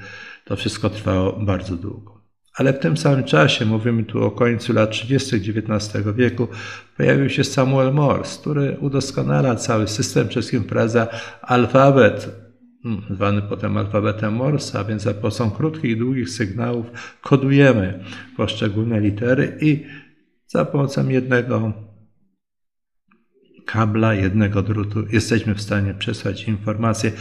to 0.45 0.55
wszystko 0.55 0.89
trwało 0.89 1.39
bardzo 1.39 1.75
długo. 1.75 2.21
Ale 2.55 2.73
w 2.73 2.79
tym 2.79 2.97
samym 2.97 3.23
czasie, 3.23 3.65
mówimy 3.65 4.03
tu 4.03 4.23
o 4.23 4.31
końcu 4.31 4.73
lat 4.73 4.91
30. 4.91 5.35
XIX 5.35 6.05
wieku, 6.15 6.47
pojawił 6.97 7.29
się 7.29 7.43
Samuel 7.43 7.93
Morse, 7.93 8.41
który 8.41 8.77
udoskonala 8.79 9.55
cały 9.55 9.87
system, 9.87 10.27
przede 10.27 10.41
wszystkim 10.41 10.63
wprowadza 10.63 11.07
alfabet, 11.41 12.29
hmm, 12.83 13.03
zwany 13.09 13.41
potem 13.41 13.77
alfabetem 13.77 14.33
Morsa, 14.33 14.79
a 14.79 14.83
więc 14.83 15.01
za 15.01 15.13
pomocą 15.13 15.51
krótkich 15.51 15.91
i 15.91 15.97
długich 15.97 16.29
sygnałów 16.29 16.85
kodujemy 17.21 18.03
poszczególne 18.37 18.99
litery 18.99 19.57
i 19.61 19.85
za 20.53 20.65
pomocą 20.65 21.09
jednego 21.09 21.73
kabla, 23.65 24.13
jednego 24.13 24.61
drutu 24.61 25.05
jesteśmy 25.11 25.55
w 25.55 25.61
stanie 25.61 25.93
przesłać 25.93 26.47
informacje 26.47 27.11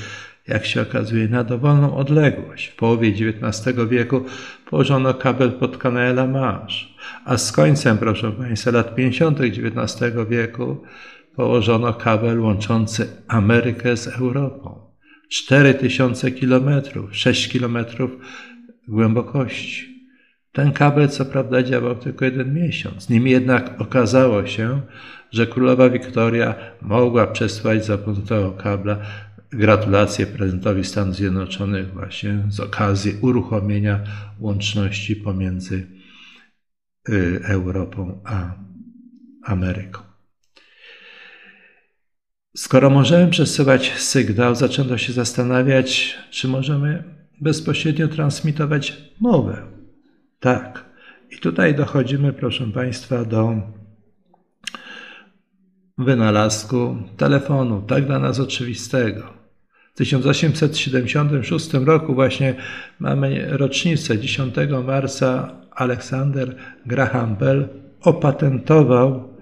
jak 0.49 0.67
się 0.67 0.83
okazuje, 0.83 1.29
na 1.29 1.45
dowolną 1.45 1.97
odległość. 1.97 2.67
W 2.67 2.77
połowie 2.77 3.09
XIX 3.09 3.77
wieku 3.91 4.25
położono 4.71 5.15
kabel 5.15 5.53
pod 5.53 5.79
kanał 5.79 6.03
La 6.03 6.27
Manche, 6.27 6.87
a 7.25 7.37
z 7.37 7.53
końcem, 7.53 7.99
proszę 7.99 8.33
Państwa, 8.33 8.71
lat 8.71 8.95
50. 8.95 9.41
XIX 9.41 10.15
wieku 10.29 10.83
położono 11.37 11.95
kabel 11.95 12.41
łączący 12.41 13.09
Amerykę 13.29 13.97
z 13.97 14.07
Europą. 14.07 14.93
4000 15.31 16.31
kilometrów, 16.31 17.17
6 17.17 17.49
kilometrów 17.49 18.11
głębokości. 18.89 19.92
Ten 20.53 20.73
kabel, 20.73 21.09
co 21.09 21.25
prawda, 21.25 21.63
działał 21.63 21.95
tylko 21.95 22.25
jeden 22.25 22.55
miesiąc. 22.55 23.09
Nim 23.09 23.27
jednak 23.27 23.81
okazało 23.81 24.47
się, 24.47 24.81
że 25.31 25.47
królowa 25.47 25.91
Wiktoria 25.91 26.55
mogła 26.83 27.27
przesłać 27.27 27.87
za 27.87 27.99
pomocą 27.99 28.23
tego 28.23 28.53
kabla 28.53 28.97
gratulacje 29.51 30.27
prezydentowi 30.27 30.85
Stanów 30.85 31.17
Zjednoczonych 31.17 31.93
właśnie 31.93 32.43
z 32.49 32.61
okazji 32.61 33.17
uruchomienia 33.21 34.01
łączności 34.41 35.17
pomiędzy 35.17 35.87
y, 37.09 37.41
Europą 37.45 38.21
a 38.25 38.55
Ameryką. 39.45 40.01
Skoro 42.57 42.91
możemy 42.91 43.31
przesyłać 43.31 43.93
sygnał, 43.97 44.55
zaczęto 44.55 44.99
się 44.99 45.13
zastanawiać, 45.13 46.19
czy 46.31 46.49
możemy 46.49 47.05
bezpośrednio 47.41 48.09
transmitować 48.09 49.03
mowę. 49.21 49.82
Tak. 50.43 50.85
I 51.31 51.39
tutaj 51.39 51.75
dochodzimy, 51.75 52.33
proszę 52.33 52.67
Państwa, 52.67 53.25
do 53.25 53.55
wynalazku 55.99 56.97
telefonu, 57.17 57.83
tak 57.83 58.07
dla 58.07 58.19
nas 58.19 58.41
oczywistego. 58.41 59.23
W 59.95 59.99
1876 59.99 61.75
roku 61.75 62.15
właśnie 62.15 62.55
mamy 62.99 63.57
rocznicę 63.57 64.19
10 64.19 64.55
marca 64.87 65.57
Aleksander 65.71 66.57
Graham 66.87 67.37
Bell 67.37 67.69
opatentował 68.01 69.39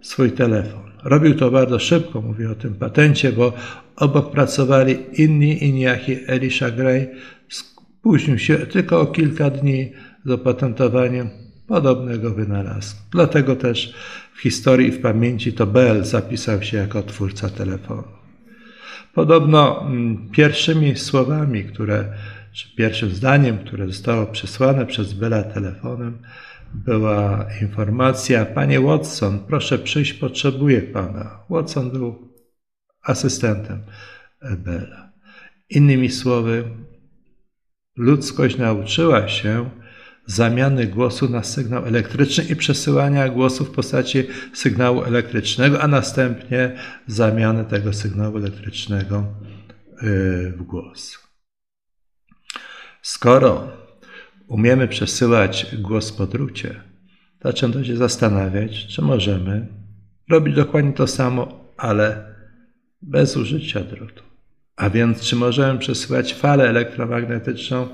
swój 0.00 0.32
telefon. 0.32 0.90
Robił 1.04 1.34
to 1.34 1.50
bardzo 1.50 1.78
szybko, 1.78 2.20
mówię 2.20 2.50
o 2.50 2.54
tym 2.54 2.74
patencie, 2.74 3.32
bo 3.32 3.52
obok 3.96 4.30
pracowali 4.30 4.96
inni 5.12 5.64
inni 5.64 5.80
jak 5.80 6.00
Elisha 6.26 6.70
Gray. 6.70 7.08
Spóźnił 7.48 8.38
się 8.38 8.56
tylko 8.56 9.00
o 9.00 9.06
kilka 9.06 9.50
dni 9.50 9.92
z 10.24 10.30
opatentowaniem 10.30 11.30
podobnego 11.66 12.30
wynalazku. 12.30 13.00
Dlatego 13.10 13.56
też 13.56 13.94
w 14.34 14.40
historii 14.40 14.88
i 14.88 14.92
w 14.92 15.00
pamięci 15.00 15.52
to 15.52 15.66
Bell 15.66 16.04
zapisał 16.04 16.62
się 16.62 16.76
jako 16.76 17.02
twórca 17.02 17.48
telefonu. 17.48 18.04
Podobno 19.14 19.86
mm, 19.86 20.30
pierwszymi 20.30 20.96
słowami, 20.96 21.64
które, 21.64 22.12
czy 22.52 22.76
pierwszym 22.76 23.10
zdaniem, 23.10 23.58
które 23.58 23.86
zostało 23.86 24.26
przesłane 24.26 24.86
przez 24.86 25.12
Bella 25.12 25.42
telefonem, 25.42 26.18
była 26.74 27.46
informacja: 27.60 28.46
Panie 28.46 28.80
Watson, 28.80 29.38
proszę 29.38 29.78
przyjść, 29.78 30.12
potrzebuję 30.12 30.82
pana. 30.82 31.40
Watson 31.50 31.90
był 31.90 32.32
asystentem 33.02 33.82
Bella. 34.58 35.12
Innymi 35.70 36.10
słowy, 36.10 36.64
ludzkość 37.96 38.56
nauczyła 38.56 39.28
się 39.28 39.70
zamiany 40.28 40.86
głosu 40.86 41.28
na 41.28 41.42
sygnał 41.42 41.86
elektryczny 41.86 42.44
i 42.44 42.56
przesyłania 42.56 43.28
głosu 43.28 43.64
w 43.64 43.70
postaci 43.70 44.26
sygnału 44.52 45.02
elektrycznego, 45.02 45.82
a 45.82 45.88
następnie 45.88 46.72
zamiany 47.06 47.64
tego 47.64 47.92
sygnału 47.92 48.36
elektrycznego 48.36 49.24
y, 50.02 50.52
w 50.56 50.62
głos. 50.62 51.18
Skoro 53.02 53.72
umiemy 54.48 54.88
przesyłać 54.88 55.76
głos 55.78 56.12
po 56.12 56.26
drucie, 56.26 56.80
zaczęto 57.44 57.84
się 57.84 57.96
zastanawiać, 57.96 58.86
czy 58.86 59.02
możemy 59.02 59.66
robić 60.30 60.56
dokładnie 60.56 60.92
to 60.92 61.06
samo, 61.06 61.72
ale 61.76 62.34
bez 63.02 63.36
użycia 63.36 63.80
drutu. 63.80 64.22
A 64.76 64.90
więc, 64.90 65.20
czy 65.20 65.36
możemy 65.36 65.78
przesyłać 65.78 66.34
falę 66.34 66.68
elektromagnetyczną 66.68 67.88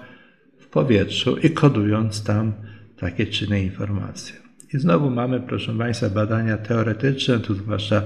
powietrzu 0.75 1.37
i 1.37 1.51
kodując 1.51 2.25
tam 2.25 2.53
takie 2.97 3.27
czy 3.27 3.45
inne 3.45 3.63
informacje. 3.63 4.35
I 4.75 4.79
znowu 4.79 5.11
mamy, 5.11 5.41
proszę 5.41 5.79
Państwa, 5.79 6.11
badania 6.11 6.57
teoretyczne, 6.57 7.41
tu 7.41 7.55
zwłaszcza 7.55 8.03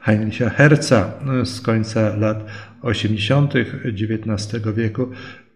Heinricha 0.00 0.50
Herza 0.50 1.12
z 1.44 1.60
końca 1.60 2.16
lat 2.16 2.44
80. 2.82 3.54
XIX 3.84 4.64
wieku, 4.76 5.10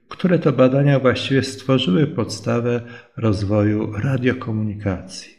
które 0.08 0.38
to 0.38 0.52
badania 0.52 0.98
właściwie 0.98 1.42
stworzyły 1.42 2.06
podstawę 2.06 2.80
rozwoju 3.16 3.92
radiokomunikacji. 3.92 5.32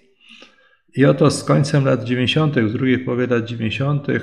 I 0.96 1.06
oto 1.06 1.32
z 1.32 1.44
końcem 1.44 1.86
lat 1.86 2.04
90., 2.04 2.60
w 2.60 2.74
drugiej 2.74 3.00
połowie 3.00 3.28
lat 3.28 3.46
90., 3.46 4.10
y, 4.10 4.20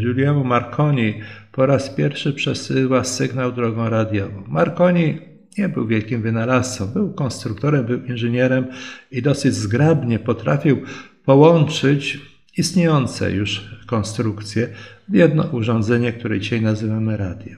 Giuliano 0.00 0.44
Marconi 0.44 1.14
po 1.52 1.66
raz 1.66 1.90
pierwszy 1.90 2.32
przesyła 2.32 3.04
sygnał 3.04 3.52
drogą 3.52 3.88
radiową. 3.88 4.44
Marconi 4.48 5.29
nie 5.58 5.68
był 5.68 5.86
wielkim 5.86 6.22
wynalazcą, 6.22 6.86
był 6.86 7.12
konstruktorem, 7.12 7.86
był 7.86 8.04
inżynierem 8.04 8.66
i 9.10 9.22
dosyć 9.22 9.54
zgrabnie 9.54 10.18
potrafił 10.18 10.82
połączyć 11.24 12.20
istniejące 12.56 13.32
już 13.32 13.70
konstrukcje 13.86 14.68
w 15.08 15.14
jedno 15.14 15.42
urządzenie, 15.42 16.12
które 16.12 16.40
dzisiaj 16.40 16.62
nazywamy 16.62 17.16
radio. 17.16 17.56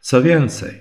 Co 0.00 0.22
więcej, 0.22 0.80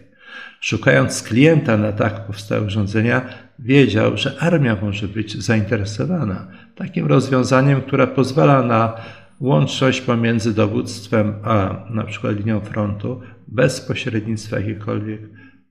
szukając 0.60 1.24
klienta 1.24 1.78
na 1.78 1.92
tak 1.92 2.28
powstałe 2.28 2.62
urządzenia, 2.62 3.30
wiedział, 3.60 4.18
że 4.18 4.40
armia 4.40 4.78
może 4.82 5.08
być 5.08 5.44
zainteresowana 5.44 6.48
takim 6.76 7.06
rozwiązaniem, 7.08 7.82
które 7.82 8.08
pozwala 8.08 8.64
na 8.64 8.94
łączność 9.40 10.02
pomiędzy 10.02 10.54
dowództwem 10.54 11.34
a 11.44 11.86
na 11.90 12.04
przykład 12.04 12.38
linią 12.38 12.60
frontu 12.60 13.22
bez 13.48 13.82
pośrednictwa 13.82 14.60
jakichkolwiek 14.60 15.22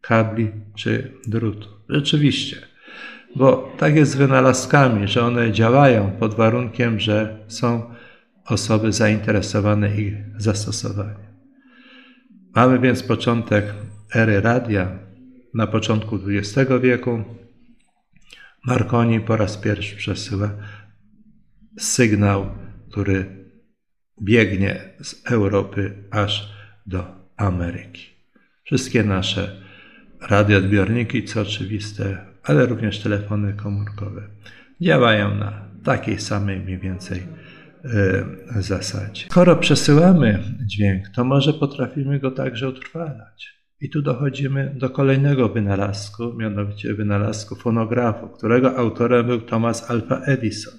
kabli 0.02 0.50
czy 0.74 1.12
drutu. 1.26 1.68
Rzeczywiście, 1.88 2.56
bo 3.36 3.72
tak 3.78 3.96
jest 3.96 4.12
z 4.12 4.16
wynalazkami, 4.16 5.08
że 5.08 5.24
one 5.24 5.52
działają 5.52 6.10
pod 6.10 6.34
warunkiem, 6.34 7.00
że 7.00 7.44
są 7.48 7.94
osoby 8.46 8.92
zainteresowane 8.92 9.96
ich 9.96 10.14
zastosowaniem. 10.38 11.32
Mamy 12.54 12.78
więc 12.78 13.02
początek 13.02 13.64
ery 14.14 14.40
radia 14.40 14.98
na 15.54 15.66
początku 15.66 16.18
XX 16.28 16.70
wieku. 16.82 17.24
Marconi 18.66 19.20
po 19.20 19.36
raz 19.36 19.56
pierwszy 19.56 19.96
przesyła 19.96 20.50
sygnał, 21.78 22.46
który 22.90 23.46
biegnie 24.22 24.94
z 25.02 25.30
Europy 25.30 26.08
aż 26.10 26.52
do 26.86 27.04
Ameryki. 27.36 28.06
Wszystkie 28.64 29.04
nasze 29.04 29.62
radioodbiorniki, 30.28 31.24
co 31.24 31.40
oczywiste, 31.40 32.18
ale 32.42 32.66
również 32.66 32.98
telefony 32.98 33.54
komórkowe 33.54 34.22
działają 34.80 35.34
na 35.34 35.68
takiej 35.84 36.20
samej 36.20 36.60
mniej 36.60 36.78
więcej 36.78 37.18
y, 38.58 38.62
zasadzie. 38.62 39.26
Skoro 39.30 39.56
przesyłamy 39.56 40.44
dźwięk, 40.66 41.08
to 41.14 41.24
może 41.24 41.52
potrafimy 41.52 42.18
go 42.18 42.30
także 42.30 42.68
utrwalać. 42.68 43.62
I 43.80 43.90
tu 43.90 44.02
dochodzimy 44.02 44.74
do 44.78 44.90
kolejnego 44.90 45.48
wynalazku, 45.48 46.34
mianowicie 46.34 46.94
wynalazku 46.94 47.56
fonografu, 47.56 48.28
którego 48.28 48.76
autorem 48.76 49.26
był 49.26 49.40
Thomas 49.40 49.90
Alva 49.90 50.20
Edison. 50.24 50.74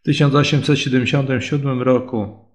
W 0.00 0.02
1877 0.02 1.82
roku 1.82 2.48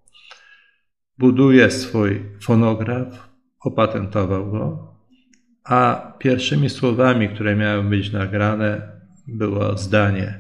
buduje 1.18 1.72
swój 1.72 2.22
fonograf, 2.42 3.30
opatentował 3.60 4.52
go, 4.52 4.93
a 5.64 6.14
pierwszymi 6.20 6.70
słowami, 6.70 7.30
które 7.30 7.56
miały 7.56 7.84
być 7.84 8.12
nagrane, 8.12 8.92
było 9.28 9.78
zdanie: 9.78 10.40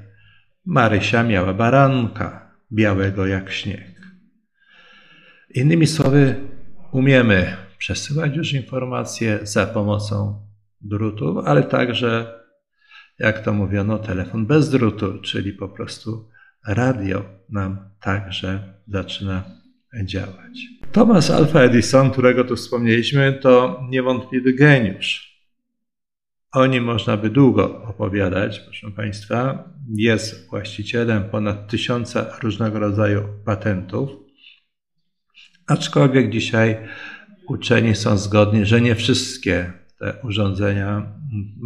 Marysia 0.66 1.24
miała 1.24 1.54
baranka, 1.54 2.52
białego 2.72 3.28
jak 3.28 3.52
śnieg. 3.52 3.94
Innymi 5.50 5.88
słowy, 5.88 6.36
umiemy 6.92 7.58
przesyłać 7.78 8.36
już 8.36 8.54
informacje 8.54 9.40
za 9.44 9.66
pomocą 9.66 10.48
drutów, 10.82 11.38
ale 11.46 11.64
także, 11.64 12.40
jak 13.20 13.40
to 13.40 13.54
mówiono, 13.54 14.00
telefon 14.00 14.46
bez 14.46 14.70
drutu, 14.70 15.22
czyli 15.22 15.54
po 15.54 15.70
prostu 15.70 16.30
radio 16.68 17.26
nam 17.50 17.90
także 18.00 18.74
zaczyna 18.88 19.63
działać. 20.04 20.60
Thomas 20.92 21.32
Alva 21.32 21.62
Edison, 21.62 22.12
którego 22.12 22.44
tu 22.44 22.56
wspomnieliśmy, 22.56 23.34
to 23.42 23.82
niewątpliwy 23.90 24.54
geniusz. 24.54 25.34
O 26.52 26.66
nim 26.66 26.84
można 26.84 27.18
by 27.18 27.30
długo 27.30 27.84
opowiadać, 27.84 28.60
proszę 28.60 28.92
Państwa. 28.92 29.70
Jest 29.96 30.50
właścicielem 30.50 31.24
ponad 31.24 31.68
tysiąca 31.68 32.26
różnego 32.42 32.80
rodzaju 32.80 33.24
patentów, 33.46 34.10
aczkolwiek 35.68 36.30
dzisiaj 36.30 36.78
uczeni 37.48 37.96
są 37.96 38.18
zgodni, 38.18 38.66
że 38.66 38.82
nie 38.82 38.96
wszystkie 38.96 39.74
te 40.00 40.14
urządzenia 40.24 41.14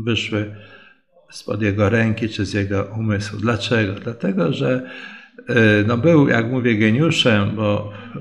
wyszły 0.05 0.55
spod 1.31 1.61
jego 1.61 1.89
ręki 1.89 2.29
czy 2.29 2.45
z 2.45 2.53
jego 2.53 2.83
umysłu. 2.83 3.39
Dlaczego? 3.39 3.93
Dlatego, 3.93 4.53
że 4.53 4.89
no 5.87 5.97
był, 5.97 6.27
jak 6.27 6.51
mówię, 6.51 6.75
geniuszem, 6.75 7.55
bo 7.55 7.93
y, 8.15 8.19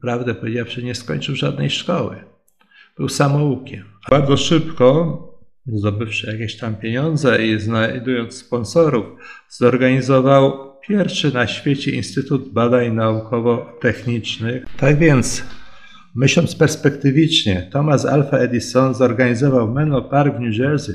prawdę 0.00 0.34
powiedziawszy 0.34 0.82
nie 0.82 0.94
skończył 0.94 1.36
żadnej 1.36 1.70
szkoły. 1.70 2.16
Był 2.96 3.08
samoukiem. 3.08 3.84
Bardzo 4.10 4.36
szybko, 4.36 5.18
zdobywszy 5.66 6.26
jakieś 6.26 6.56
tam 6.56 6.76
pieniądze 6.76 7.46
i 7.46 7.60
znajdując 7.60 8.34
sponsorów, 8.34 9.04
zorganizował 9.48 10.72
pierwszy 10.88 11.34
na 11.34 11.46
świecie 11.46 11.90
Instytut 11.90 12.52
Badań 12.52 12.94
Naukowo-Technicznych. 12.94 14.64
Tak 14.76 14.98
więc 14.98 15.44
Myśląc 16.14 16.54
perspektywicznie, 16.54 17.68
Thomas 17.72 18.06
Alpha 18.06 18.36
Edison 18.36 18.94
zorganizował 18.94 19.72
Menlo 19.72 20.02
Park 20.02 20.36
w 20.36 20.40
New 20.40 20.56
Jersey 20.56 20.94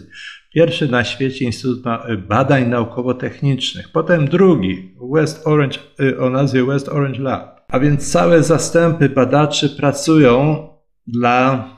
pierwszy 0.56 0.88
na 0.88 1.04
świecie 1.04 1.46
Instytut 1.46 1.84
Badań 2.28 2.70
Naukowo-Technicznych, 2.70 3.92
potem 3.94 4.28
drugi 4.28 4.96
West 5.14 5.48
Orange, 5.48 5.80
y, 6.02 6.20
o 6.20 6.30
nazwie 6.30 6.66
West 6.66 6.90
Orange 6.90 7.20
Lab. 7.20 7.66
A 7.68 7.80
więc 7.80 8.12
całe 8.12 8.44
zastępy 8.44 9.10
badaczy 9.10 9.70
pracują 9.70 10.68
dla 11.08 11.70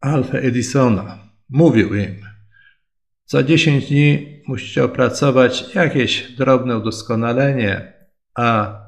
Alpha 0.00 0.38
Edisona. 0.38 1.18
Mówił 1.48 1.94
im, 1.94 2.16
za 3.26 3.42
10 3.42 3.88
dni 3.88 4.42
musicie 4.48 4.84
opracować 4.84 5.74
jakieś 5.74 6.32
drobne 6.32 6.78
udoskonalenie, 6.78 7.92
a 8.34 8.80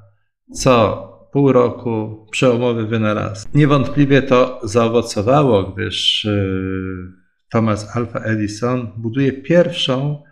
co 0.52 1.06
pół 1.32 1.52
roku 1.52 2.26
przełomowy 2.30 2.86
wynalazek. 2.86 3.54
Niewątpliwie 3.54 4.22
to 4.22 4.60
zaowocowało, 4.62 5.62
gdyż 5.62 6.24
y, 6.24 7.25
Thomas 7.50 7.96
Alva 7.96 8.20
Edison 8.20 8.92
buduje 8.96 9.32
pierwszą 9.32 10.14
y, 10.16 10.22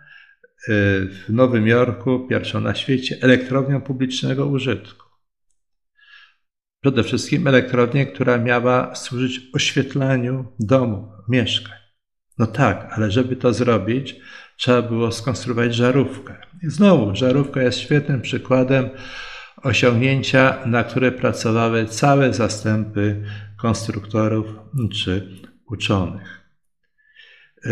w 1.07 1.25
Nowym 1.29 1.67
Jorku, 1.67 2.27
pierwszą 2.29 2.61
na 2.61 2.75
świecie 2.75 3.17
elektrownię 3.21 3.81
publicznego 3.81 4.45
użytku. 4.45 5.05
Przede 6.81 7.03
wszystkim 7.03 7.47
elektrownię, 7.47 8.05
która 8.05 8.37
miała 8.37 8.95
służyć 8.95 9.41
oświetlaniu 9.53 10.45
domów, 10.59 11.05
mieszkań. 11.29 11.77
No 12.37 12.47
tak, 12.47 12.87
ale 12.91 13.11
żeby 13.11 13.35
to 13.35 13.53
zrobić, 13.53 14.15
trzeba 14.57 14.81
było 14.81 15.11
skonstruować 15.11 15.75
żarówkę. 15.75 16.35
I 16.63 16.69
znowu, 16.69 17.15
żarówka 17.15 17.61
jest 17.61 17.79
świetnym 17.79 18.21
przykładem 18.21 18.89
osiągnięcia, 19.63 20.57
na 20.65 20.83
które 20.83 21.11
pracowały 21.11 21.85
całe 21.85 22.33
zastępy 22.33 23.23
konstruktorów 23.57 24.45
czy 24.93 25.27
uczonych. 25.67 26.44
E, 27.65 27.69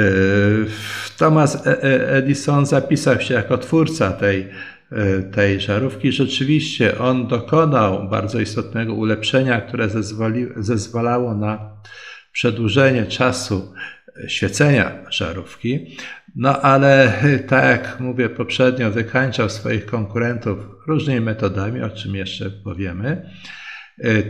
Thomas 1.17 1.67
e, 1.67 1.84
e, 1.84 2.10
Edison 2.10 2.65
zapisał 2.65 3.21
się 3.21 3.34
jako 3.34 3.58
twórca 3.58 4.12
tej, 4.12 4.49
tej 5.32 5.62
żarówki. 5.62 6.12
Rzeczywiście 6.12 6.97
on 6.97 7.27
dokonał 7.27 8.10
bardzo 8.10 8.39
istotnego 8.39 8.93
ulepszenia, 8.93 9.62
które 9.62 9.89
zezwoli, 9.89 10.47
zezwalało 10.56 11.36
na 11.36 11.77
przedłużenie 12.32 13.06
czasu 13.06 13.73
świecenia 14.27 14.91
żarówki. 15.10 15.97
No 16.36 16.62
ale 16.62 17.13
tak 17.47 17.63
jak 17.63 17.99
mówię 17.99 18.29
poprzednio, 18.29 18.91
wykańczał 18.91 19.49
swoich 19.49 19.86
konkurentów 19.86 20.58
różnymi 20.88 21.21
metodami, 21.21 21.82
o 21.82 21.89
czym 21.89 22.15
jeszcze 22.15 22.49
powiemy. 22.49 23.29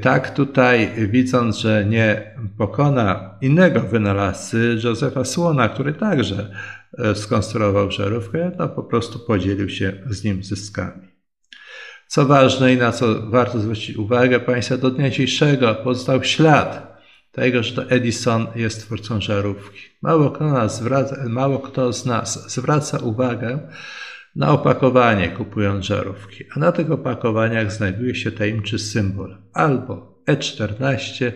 Tak 0.01 0.35
tutaj, 0.35 0.91
widząc, 0.97 1.57
że 1.57 1.85
nie 1.85 2.35
pokona 2.57 3.37
innego 3.41 3.79
wynalazcy, 3.79 4.77
Józefa 4.83 5.25
Słona, 5.25 5.69
który 5.69 5.93
także 5.93 6.55
e, 6.97 7.15
skonstruował 7.15 7.91
żarówkę, 7.91 8.51
to 8.57 8.69
po 8.69 8.83
prostu 8.83 9.19
podzielił 9.19 9.69
się 9.69 9.93
z 10.09 10.23
nim 10.23 10.43
zyskami. 10.43 11.07
Co 12.07 12.25
ważne 12.25 12.73
i 12.73 12.77
na 12.77 12.91
co 12.91 13.29
warto 13.29 13.59
zwrócić 13.59 13.97
uwagę, 13.97 14.39
Państwa, 14.39 14.77
do 14.77 14.91
dnia 14.91 15.09
dzisiejszego 15.09 15.75
pozostał 15.75 16.23
ślad 16.23 16.97
tego, 17.31 17.63
że 17.63 17.75
to 17.75 17.89
Edison 17.89 18.47
jest 18.55 18.81
twórcą 18.81 19.21
żarówki. 19.21 19.79
Mało 20.01 20.31
kto, 20.31 20.47
nas 20.47 20.77
zwraca, 20.77 21.15
mało 21.29 21.59
kto 21.59 21.93
z 21.93 22.05
nas 22.05 22.51
zwraca 22.51 22.97
uwagę 22.97 23.59
na 24.35 24.51
opakowanie 24.51 25.29
kupując 25.29 25.85
żarówki, 25.85 26.43
a 26.55 26.59
na 26.59 26.71
tych 26.71 26.91
opakowaniach 26.91 27.71
znajduje 27.71 28.15
się 28.15 28.31
tajemniczy 28.31 28.79
symbol 28.79 29.37
albo 29.53 30.23
E14, 30.27 31.31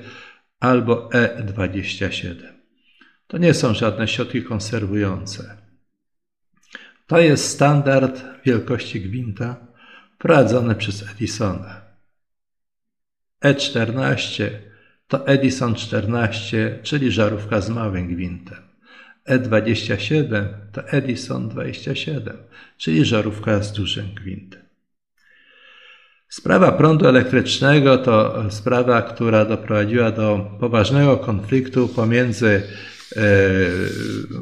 albo 0.60 1.10
E27. 1.10 2.36
To 3.28 3.38
nie 3.38 3.54
są 3.54 3.74
żadne 3.74 4.08
środki 4.08 4.44
konserwujące. 4.44 5.58
To 7.08 7.20
jest 7.20 7.50
standard 7.50 8.24
wielkości 8.46 9.02
gwinta 9.02 9.68
wprowadzony 10.16 10.76
przez 10.76 11.10
Edisona. 11.12 11.82
E14 13.44 14.50
to 15.08 15.28
Edison 15.28 15.76
14, 15.76 16.80
czyli 16.84 17.12
żarówka 17.12 17.62
z 17.62 17.70
małym 17.70 18.08
gwintem. 18.08 18.67
E27 19.30 20.46
to 20.72 20.88
Edison 20.90 21.50
27, 21.50 22.38
czyli 22.78 23.06
żarówka 23.06 23.64
z 23.64 23.74
dużym 23.74 24.14
gwintem. 24.16 24.62
Sprawa 26.30 26.72
prądu 26.72 27.08
elektrycznego 27.08 27.98
to 27.98 28.44
sprawa, 28.50 29.02
która 29.02 29.46
doprowadziła 29.46 30.12
do 30.12 30.52
poważnego 30.60 31.18
konfliktu 31.18 31.88
pomiędzy 31.88 32.64
e, 33.16 33.22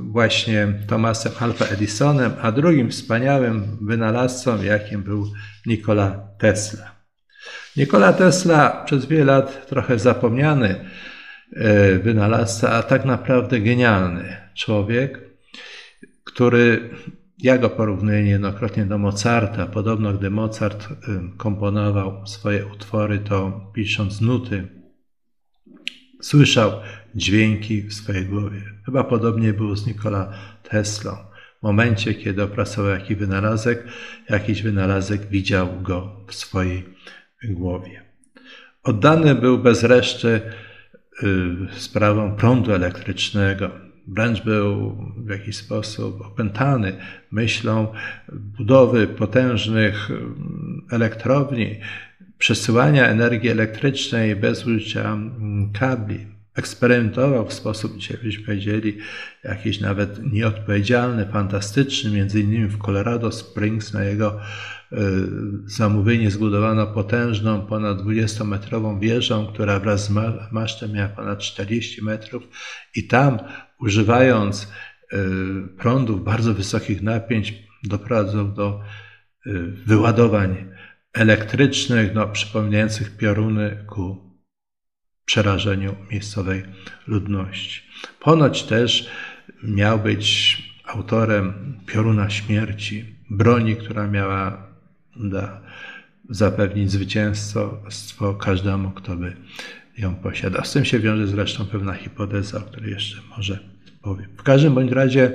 właśnie 0.01 0.73
Thomasem 0.87 1.31
Alva 1.39 1.65
Edisonem, 1.65 2.31
a 2.41 2.51
drugim 2.51 2.91
wspaniałym 2.91 3.77
wynalazcą, 3.81 4.63
jakim 4.63 5.03
był 5.03 5.31
Nikola 5.65 6.27
Tesla. 6.37 6.95
Nikola 7.77 8.13
Tesla 8.13 8.83
przez 8.85 9.05
wiele 9.05 9.25
lat 9.25 9.67
trochę 9.67 9.99
zapomniany 9.99 10.85
e, 11.55 11.99
wynalazca, 11.99 12.71
a 12.71 12.83
tak 12.83 13.05
naprawdę 13.05 13.59
genialny 13.59 14.44
człowiek, 14.55 15.19
który 16.23 16.89
ja 17.37 17.57
go 17.57 17.69
porównuję 17.69 18.23
niejednokrotnie 18.23 18.85
do 18.85 18.97
Mozarta. 18.97 19.65
Podobno, 19.65 20.13
gdy 20.13 20.29
Mozart 20.29 20.87
e, 20.91 20.97
komponował 21.37 22.27
swoje 22.27 22.65
utwory, 22.65 23.19
to 23.19 23.71
pisząc 23.73 24.21
nuty, 24.21 24.67
słyszał 26.21 26.71
dźwięki 27.15 27.81
w 27.81 27.93
swojej 27.93 28.25
głowie. 28.25 28.61
Chyba 28.85 29.03
podobnie 29.03 29.53
było 29.53 29.75
z 29.75 29.87
Nikola 29.87 30.33
Teslą. 30.63 31.11
W 31.59 31.63
momencie, 31.63 32.13
kiedy 32.13 32.43
opracował 32.43 32.91
jakiś 32.91 33.17
wynalazek, 33.17 33.83
jakiś 34.29 34.61
wynalazek 34.61 35.27
widział 35.27 35.81
go 35.81 36.25
w 36.27 36.35
swojej 36.35 36.85
głowie. 37.43 38.03
Oddany 38.83 39.35
był 39.35 39.57
bez 39.57 39.83
reszty 39.83 40.41
y, 41.23 41.55
sprawom 41.71 42.35
prądu 42.35 42.73
elektrycznego. 42.73 43.84
Wręcz 44.07 44.41
był 44.43 44.97
w 45.17 45.29
jakiś 45.29 45.55
sposób 45.55 46.21
opętany 46.21 46.97
myślą 47.31 47.87
budowy 48.33 49.07
potężnych 49.07 50.11
y, 50.11 50.15
elektrowni, 50.91 51.75
przesyłania 52.37 53.07
energii 53.07 53.49
elektrycznej 53.49 54.35
bez 54.35 54.67
użycia 54.67 55.13
mm, 55.13 55.71
kabli. 55.71 56.27
Eksperymentował 56.55 57.47
w 57.47 57.53
sposób, 57.53 57.97
dzisiaj 57.97 58.17
byśmy 58.23 58.45
powiedzieli, 58.45 58.97
jakiś 59.43 59.79
nawet 59.79 60.31
nieodpowiedzialny, 60.33 61.25
fantastyczny, 61.25 62.11
między 62.11 62.41
innymi 62.41 62.67
w 62.67 62.77
Colorado 62.77 63.31
Springs 63.31 63.93
na 63.93 64.03
jego 64.03 64.39
E, 64.91 64.97
zamówienie 65.65 66.31
zbudowano 66.31 66.87
potężną, 66.87 67.61
ponad 67.61 67.97
20-metrową 67.97 68.99
wieżą, 68.99 69.47
która 69.47 69.79
wraz 69.79 70.05
z 70.05 70.09
masztem 70.51 70.91
miała 70.91 71.09
ponad 71.09 71.39
40 71.39 72.03
metrów 72.03 72.43
i 72.95 73.07
tam 73.07 73.39
używając 73.79 74.63
e, 74.63 75.17
prądów 75.77 76.23
bardzo 76.23 76.53
wysokich 76.53 77.01
napięć 77.01 77.53
doprowadzą 77.83 78.53
do 78.53 78.81
y, 79.47 79.71
wyładowań 79.85 80.71
elektrycznych, 81.13 82.13
no, 82.13 82.27
przypominających 82.27 83.17
pioruny 83.17 83.85
ku 83.87 84.35
przerażeniu 85.25 85.95
miejscowej 86.11 86.63
ludności. 87.07 87.81
Ponoć 88.19 88.63
też 88.63 89.09
miał 89.63 89.99
być 89.99 90.57
autorem 90.85 91.77
pioruna 91.85 92.29
śmierci, 92.29 93.15
broni, 93.29 93.75
która 93.75 94.07
miała 94.07 94.67
da, 95.15 95.61
zapewnić 96.29 96.91
zwycięstwo 96.91 98.33
każdemu, 98.39 98.91
kto 98.91 99.15
by 99.15 99.35
ją 99.97 100.15
posiadał. 100.15 100.65
Z 100.65 100.71
tym 100.71 100.85
się 100.85 100.99
wiąże 100.99 101.27
zresztą 101.27 101.65
pewna 101.65 101.93
hipoteza, 101.93 102.57
o 102.57 102.61
której 102.61 102.91
jeszcze 102.91 103.17
może 103.37 103.59
powiem. 104.01 104.27
W 104.37 104.43
każdym 104.43 104.75
bądź 104.75 104.91
razie 104.91 105.31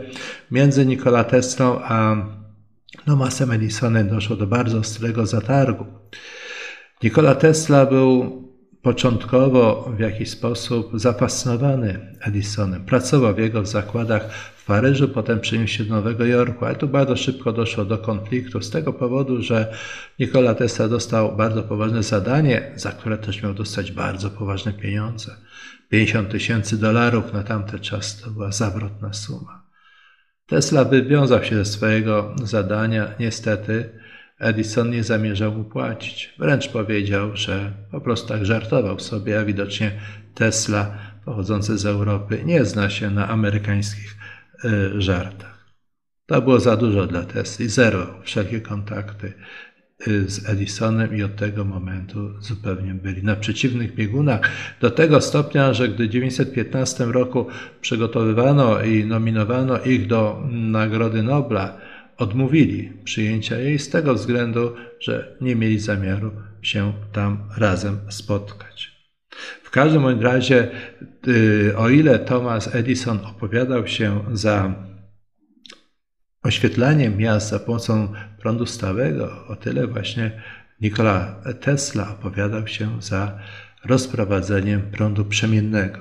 między 0.51 0.87
Nikola 0.87 1.25
Teslą 1.25 1.81
a 1.83 2.17
Thomasem 3.07 3.51
Edisonem 3.51 4.09
doszło 4.09 4.37
do 4.37 4.47
bardzo 4.47 4.79
ostrego 4.79 5.27
zatargu. 5.27 5.87
Nikola 7.03 7.35
Tesla 7.35 7.87
był 7.87 8.41
początkowo 8.83 9.93
w 9.97 10.01
jakiś 10.01 10.31
sposób 10.31 10.91
zafascynowany 10.95 12.17
Edisonem. 12.21 12.85
Pracował 12.85 13.35
w 13.35 13.39
jego 13.39 13.67
zakładach 13.67 14.53
Paryżu, 14.71 15.09
potem 15.09 15.41
przeniósł 15.41 15.75
się 15.75 15.85
do 15.85 15.95
Nowego 15.95 16.25
Jorku, 16.25 16.65
ale 16.65 16.77
tu 16.77 16.89
bardzo 16.89 17.17
szybko 17.17 17.53
doszło 17.53 17.85
do 17.85 17.99
konfliktu 17.99 18.63
z 18.63 18.71
tego 18.71 18.93
powodu, 18.93 19.43
że 19.43 19.73
Nikola 20.19 20.55
Tesla 20.55 20.89
dostał 20.89 21.37
bardzo 21.37 21.63
poważne 21.63 22.03
zadanie, 22.03 22.73
za 22.77 22.93
które 22.93 23.19
też 23.19 23.43
miał 23.43 23.55
dostać 23.55 23.93
bardzo 23.93 24.31
poważne 24.31 24.73
pieniądze. 24.73 25.37
50 25.89 26.31
tysięcy 26.31 26.79
dolarów 26.79 27.33
na 27.33 27.43
tamte 27.43 27.79
czas 27.79 28.21
to 28.21 28.31
była 28.31 28.53
zawrotna 28.53 29.13
suma. 29.13 29.63
Tesla 30.47 30.85
wywiązał 30.85 31.45
się 31.45 31.57
ze 31.57 31.65
swojego 31.65 32.35
zadania, 32.45 33.09
niestety 33.21 33.91
Edison 34.39 34.91
nie 34.91 35.05
zamierzał 35.05 35.53
mu 35.53 35.65
płacić. 35.65 36.35
Wręcz 36.39 36.69
powiedział, 36.69 37.37
że 37.37 37.73
po 37.91 38.01
prostu 38.01 38.29
tak 38.29 38.47
żartował 38.47 39.01
sobie, 39.01 39.41
a 39.41 39.45
widocznie 39.45 39.93
Tesla, 40.35 40.97
pochodzący 41.25 41.79
z 41.79 41.87
Europy, 41.87 42.43
nie 42.45 42.65
zna 42.65 42.91
się 42.91 43.11
na 43.11 43.29
amerykańskich 43.29 44.21
żartach. 44.99 45.61
To 46.27 46.43
było 46.43 46.61
za 46.61 46.77
dużo 46.77 47.07
dla 47.07 47.23
Tesli. 47.23 47.69
Zero 47.69 48.07
wszelkie 48.23 48.61
kontakty 48.61 49.33
y, 50.09 50.31
z 50.31 50.49
Edisonem 50.49 51.17
i 51.17 51.23
od 51.23 51.37
tego 51.37 51.65
momentu 51.65 52.41
zupełnie 52.41 52.95
byli 52.95 53.23
na 53.23 53.37
przeciwnych 53.37 53.95
biegunach. 53.95 54.41
Do 54.81 54.91
tego 54.91 55.21
stopnia, 55.21 55.75
że 55.75 55.89
gdy 55.89 56.05
w 56.05 56.11
1915 56.11 57.05
roku 57.05 57.47
przygotowywano 57.81 58.83
i 58.83 59.05
nominowano 59.05 59.81
ich 59.81 60.07
do 60.07 60.43
Nagrody 60.51 61.23
Nobla, 61.23 61.79
odmówili 62.17 62.93
przyjęcia 63.05 63.59
jej 63.59 63.79
z 63.79 63.89
tego 63.89 64.15
względu, 64.15 64.75
że 65.01 65.37
nie 65.41 65.57
mieli 65.57 65.79
zamiaru 65.79 66.31
się 66.63 66.93
tam 67.13 67.39
razem 67.57 67.99
spotkać. 68.09 68.90
W 69.63 69.71
każdym 69.71 70.21
razie, 70.23 70.69
y, 71.29 71.75
o 71.77 71.89
ile 71.89 72.19
Thomas 72.19 72.75
Edison 72.75 73.19
opowiadał 73.25 73.87
się 73.87 74.25
za 74.33 74.75
oświetlaniem 76.43 77.17
miast 77.17 77.49
za 77.49 77.59
pomocą 77.59 78.13
prądu 78.41 78.67
stałego, 78.67 79.47
o 79.49 79.57
tyle 79.57 79.87
właśnie 79.87 80.43
Nikola 80.81 81.43
Tesla 81.61 82.11
opowiadał 82.11 82.67
się 82.67 83.03
za 83.03 83.39
rozprowadzeniem 83.85 84.83
prądu 84.83 85.25
przemiennego. 85.25 85.99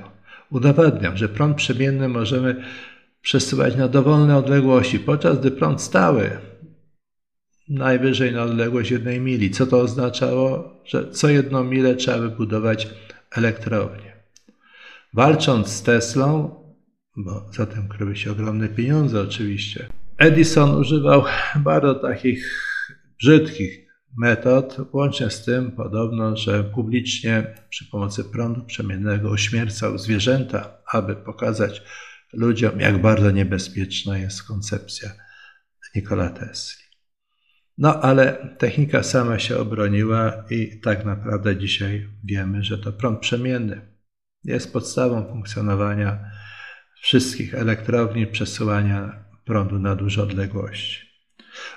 Udowadniał, 0.52 1.18
że 1.18 1.30
prąd 1.30 1.58
przemienny 1.58 2.08
możemy 2.08 2.64
przesyłać 3.22 3.76
na 3.76 3.88
dowolne 3.88 4.38
odległości, 4.38 5.00
podczas 5.00 5.40
gdy 5.40 5.52
prąd 5.52 5.82
stały 5.82 6.30
najwyżej 7.70 8.34
na 8.34 8.44
odległość 8.44 8.92
jednej 8.92 9.20
mili. 9.20 9.52
Co 9.52 9.68
to 9.68 9.80
oznaczało? 9.80 10.74
Że 10.86 11.12
co 11.12 11.30
jedną 11.30 11.64
milę 11.64 11.96
trzeba 11.96 12.18
wybudować 12.18 12.88
elektrownię. 13.32 14.14
Walcząc 15.14 15.68
z 15.68 15.84
Teslą, 15.84 16.56
bo 17.18 17.52
za 17.54 17.66
tym 17.66 17.88
kryły 17.88 18.16
się 18.16 18.32
ogromne 18.32 18.68
pieniądze 18.68 19.22
oczywiście, 19.22 19.90
Edison 20.18 20.76
używał 20.76 21.24
bardzo 21.56 21.96
takich 21.96 22.70
brzydkich 23.20 23.90
metod, 24.18 24.78
łącznie 24.94 25.30
z 25.30 25.46
tym 25.46 25.72
podobno, 25.72 26.38
że 26.38 26.64
publicznie 26.64 27.56
przy 27.70 27.86
pomocy 27.86 28.24
prądu 28.24 28.66
przemiennego 28.66 29.30
uśmiercał 29.30 29.98
zwierzęta, 29.98 30.78
aby 30.94 31.16
pokazać 31.16 31.84
ludziom, 32.34 32.80
jak 32.80 33.02
bardzo 33.02 33.32
niebezpieczna 33.32 34.18
jest 34.18 34.44
koncepcja 34.44 35.10
Nikola 35.96 36.30
Tesli. 36.30 36.89
No 37.80 38.02
ale 38.02 38.56
technika 38.58 39.04
sama 39.04 39.40
się 39.40 39.58
obroniła 39.58 40.44
i 40.50 40.80
tak 40.80 41.06
naprawdę 41.06 41.58
dzisiaj 41.58 42.08
wiemy, 42.24 42.64
że 42.64 42.78
to 42.78 42.94
prąd 42.94 43.20
przemienny 43.20 43.82
jest 44.44 44.74
podstawą 44.74 45.28
funkcjonowania 45.28 46.20
wszystkich 47.02 47.54
elektrowni, 47.54 48.28
przesyłania 48.28 49.26
prądu 49.46 49.80
na 49.80 49.96
duże 49.96 50.24
odległości. 50.24 51.10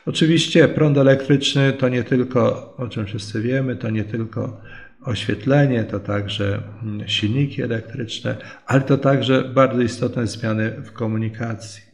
Oczywiście 0.06 0.68
prąd 0.68 0.98
elektryczny 0.98 1.72
to 1.72 1.88
nie 1.88 2.04
tylko, 2.04 2.74
o 2.76 2.88
czym 2.88 3.06
wszyscy 3.06 3.42
wiemy, 3.42 3.76
to 3.76 3.90
nie 3.90 4.04
tylko 4.04 4.60
oświetlenie, 5.04 5.84
to 5.84 6.00
także 6.00 6.62
mm, 6.82 7.08
silniki 7.08 7.62
elektryczne, 7.62 8.36
ale 8.66 8.80
to 8.80 8.98
także 8.98 9.44
bardzo 9.44 9.80
istotne 9.80 10.26
zmiany 10.26 10.70
w 10.70 10.92
komunikacji. 10.92 11.91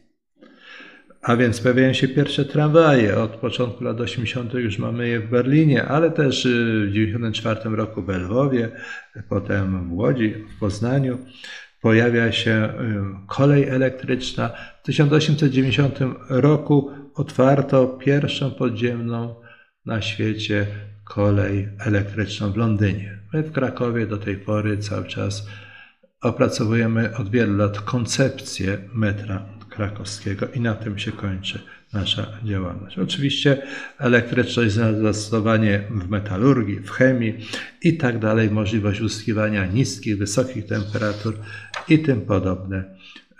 A 1.29 1.35
więc 1.35 1.61
pojawiają 1.61 1.93
się 1.93 2.07
pierwsze 2.07 2.45
tramwaje. 2.45 3.17
Od 3.17 3.31
początku 3.31 3.83
lat 3.83 4.01
80. 4.01 4.53
już 4.53 4.77
mamy 4.77 5.07
je 5.07 5.19
w 5.19 5.29
Berlinie, 5.29 5.85
ale 5.85 6.11
też 6.11 6.45
y, 6.45 6.49
w 6.49 6.93
1994 6.93 7.75
roku 7.75 8.01
w 8.01 8.09
Lwowie, 8.09 8.69
potem 9.29 9.89
w 9.89 9.93
Łodzi, 9.93 10.33
w 10.55 10.59
Poznaniu. 10.59 11.17
Pojawia 11.81 12.31
się 12.31 12.51
y, 12.51 13.27
kolej 13.27 13.69
elektryczna. 13.69 14.49
W 14.83 14.85
1890 14.85 15.99
roku 16.29 16.91
otwarto 17.15 17.87
pierwszą 17.87 18.51
podziemną 18.51 19.35
na 19.85 20.01
świecie 20.01 20.67
kolej 21.03 21.69
elektryczną 21.79 22.51
w 22.51 22.57
Londynie. 22.57 23.19
My 23.33 23.43
w 23.43 23.51
Krakowie 23.51 24.07
do 24.07 24.17
tej 24.17 24.37
pory 24.37 24.77
cały 24.77 25.05
czas 25.05 25.47
opracowujemy 26.21 27.15
od 27.17 27.29
wielu 27.29 27.57
lat 27.57 27.81
koncepcję 27.81 28.77
metra 28.93 29.58
krakowskiego 29.79 30.47
i 30.47 30.59
na 30.59 30.73
tym 30.73 30.99
się 30.99 31.11
kończy 31.11 31.59
nasza 31.93 32.27
działalność. 32.43 32.99
Oczywiście 32.99 33.61
elektryczność 33.97 34.73
zastosowanie 34.73 35.83
w 35.89 36.09
metalurgii, 36.09 36.79
w 36.79 36.89
chemii 36.91 37.37
i 37.81 37.97
tak 37.97 38.19
dalej, 38.19 38.51
możliwość 38.51 39.01
uzyskiwania 39.01 39.65
niskich, 39.65 40.17
wysokich 40.17 40.65
temperatur 40.65 41.39
i 41.89 41.99
tym 41.99 42.21
podobne, 42.21 42.83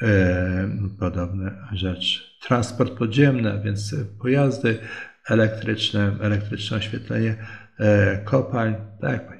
e, 0.01 0.69
podobne 0.99 1.67
rzeczy. 1.71 2.19
Transport 2.47 2.93
podziemny, 2.93 3.53
a 3.53 3.57
więc 3.57 3.95
pojazdy 4.21 4.77
elektryczne, 5.27 6.15
elektryczne 6.21 6.77
oświetlenie 6.77 7.35
e, 7.79 8.17
kopalń, 8.17 8.75
tak 9.01 9.11
jak 9.11 9.39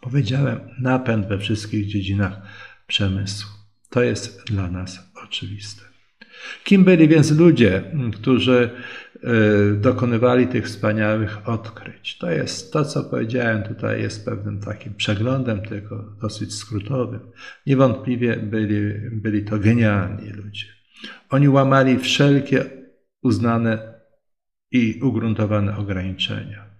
powiedziałem, 0.00 0.60
napęd 0.80 1.28
we 1.28 1.38
wszystkich 1.38 1.86
dziedzinach 1.86 2.42
przemysłu. 2.86 3.50
To 3.90 4.02
jest 4.02 4.44
dla 4.44 4.70
nas 4.70 5.12
oczywiste. 5.24 5.91
Kim 6.64 6.84
byli 6.84 7.08
więc 7.08 7.38
ludzie, 7.38 7.82
którzy 8.14 8.70
e, 9.22 9.28
dokonywali 9.74 10.46
tych 10.46 10.66
wspaniałych 10.66 11.48
odkryć? 11.48 12.18
To 12.18 12.30
jest 12.30 12.72
to, 12.72 12.84
co 12.84 13.04
powiedziałem 13.04 13.62
tutaj, 13.62 14.02
jest 14.02 14.24
pewnym 14.24 14.60
takim 14.60 14.94
przeglądem, 14.94 15.62
tylko 15.62 16.04
dosyć 16.20 16.54
skrótowym. 16.54 17.20
Niewątpliwie 17.66 18.36
byli, 18.36 19.10
byli 19.12 19.44
to 19.44 19.58
genialni 19.58 20.30
ludzie. 20.30 20.66
Oni 21.30 21.48
łamali 21.48 21.98
wszelkie 21.98 22.64
uznane 23.22 23.92
i 24.70 25.00
ugruntowane 25.02 25.76
ograniczenia. 25.76 26.72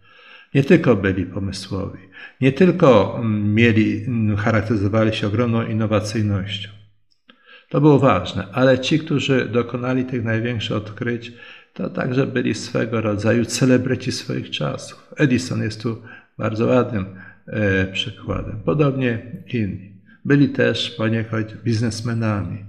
Nie 0.55 0.65
tylko 0.65 0.97
byli 0.97 1.27
pomysłowi, 1.27 1.99
nie 2.41 2.53
tylko 2.53 3.19
mm, 3.19 3.55
mieli, 3.55 4.05
mm, 4.05 4.37
charakteryzowali 4.37 5.15
się 5.15 5.27
ogromną 5.27 5.67
innowacyjnością. 5.67 6.82
To 7.73 7.81
było 7.81 7.99
ważne, 7.99 8.47
ale 8.53 8.79
ci, 8.79 8.99
którzy 8.99 9.49
dokonali 9.49 10.05
tych 10.05 10.25
największych 10.25 10.77
odkryć, 10.77 11.33
to 11.75 11.91
także 11.91 12.27
byli 12.27 12.55
swego 12.55 13.01
rodzaju 13.01 13.45
celebryci 13.45 14.13
swoich 14.13 14.51
czasów. 14.51 15.15
Edison 15.17 15.63
jest 15.63 15.83
tu 15.83 16.03
bardzo 16.39 16.67
ładnym 16.67 17.07
e, 17.47 17.87
przykładem. 17.87 18.61
Podobnie 18.65 19.43
inni. 19.53 19.93
Byli 20.25 20.49
też 20.49 20.91
poniekąd 20.91 21.63
biznesmenami, 21.63 22.65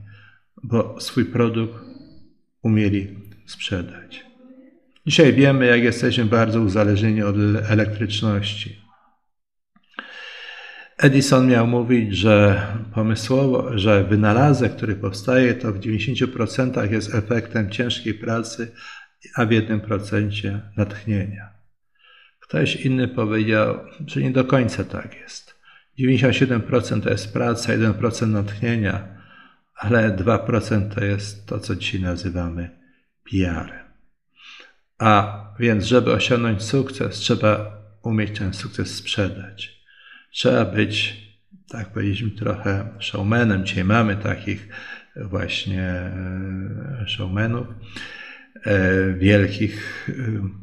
bo 0.64 0.96
swój 1.00 1.26
produkt 1.26 1.84
umieli 2.62 3.08
sprzedać. 3.46 4.26
Dzisiaj 5.06 5.34
wiemy, 5.34 5.66
jak 5.66 5.84
jesteśmy 5.84 6.26
bardzo 6.26 6.62
uzależnieni 6.62 7.24
od 7.24 7.36
elektryczności. 7.70 8.83
Edison 11.04 11.48
miał 11.48 11.68
mówić, 11.68 12.18
że 12.18 12.68
pomysłowo, 12.94 13.78
że 13.78 14.04
wynalazek, 14.04 14.76
który 14.76 14.96
powstaje, 14.96 15.54
to 15.54 15.74
w 15.74 15.80
90% 15.80 16.92
jest 16.92 17.16
efektem 17.16 17.72
ciężkiej 17.72 18.14
pracy 18.14 18.72
a 19.36 19.46
w 19.46 19.52
jednym 19.52 19.82
procencie 19.82 20.62
natchnienia. 20.78 21.50
Ktoś 22.40 22.76
inny 22.76 23.08
powiedział, 23.08 23.80
że 24.08 24.22
nie 24.22 24.32
do 24.32 24.46
końca 24.46 24.84
tak 24.84 25.16
jest. 25.16 25.56
97% 26.00 27.02
to 27.02 27.10
jest 27.10 27.34
praca, 27.34 27.74
1% 27.74 28.28
natchnienia, 28.28 29.08
ale 29.76 30.12
2% 30.12 30.96
to 30.96 31.06
jest 31.06 31.48
to, 31.48 31.60
co 31.60 31.76
dzisiaj 31.76 32.02
nazywamy 32.02 32.70
PR. 33.32 33.72
A 34.98 35.44
więc, 35.60 35.86
żeby 35.86 36.12
osiągnąć 36.12 36.64
sukces, 36.64 37.16
trzeba 37.16 37.78
umieć 38.04 38.40
ten 38.40 38.54
sukces 38.54 38.96
sprzedać. 38.96 39.83
Trzeba 40.34 40.66
być, 40.66 41.16
tak 41.70 41.94
powiedzieliśmy, 41.94 42.32
trochę 42.32 42.90
showmanem. 43.00 43.66
Dzisiaj 43.66 43.84
mamy 43.84 44.16
takich 44.16 44.68
właśnie 45.16 45.84
e, 45.84 47.06
showmenów, 47.08 47.68
e, 48.64 49.14
wielkich 49.14 50.08
e, 50.10 50.14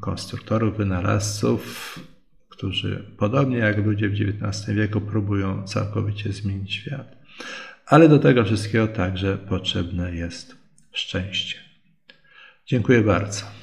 konstruktorów, 0.00 0.76
wynalazców, 0.76 1.98
którzy 2.48 3.04
podobnie 3.18 3.58
jak 3.58 3.78
ludzie 3.78 4.08
w 4.08 4.12
XIX 4.12 4.76
wieku 4.76 5.00
próbują 5.00 5.66
całkowicie 5.66 6.32
zmienić 6.32 6.74
świat. 6.74 7.16
Ale 7.86 8.08
do 8.08 8.18
tego 8.18 8.44
wszystkiego 8.44 8.88
także 8.88 9.38
potrzebne 9.38 10.14
jest 10.14 10.56
szczęście. 10.92 11.56
Dziękuję 12.66 13.00
bardzo. 13.00 13.59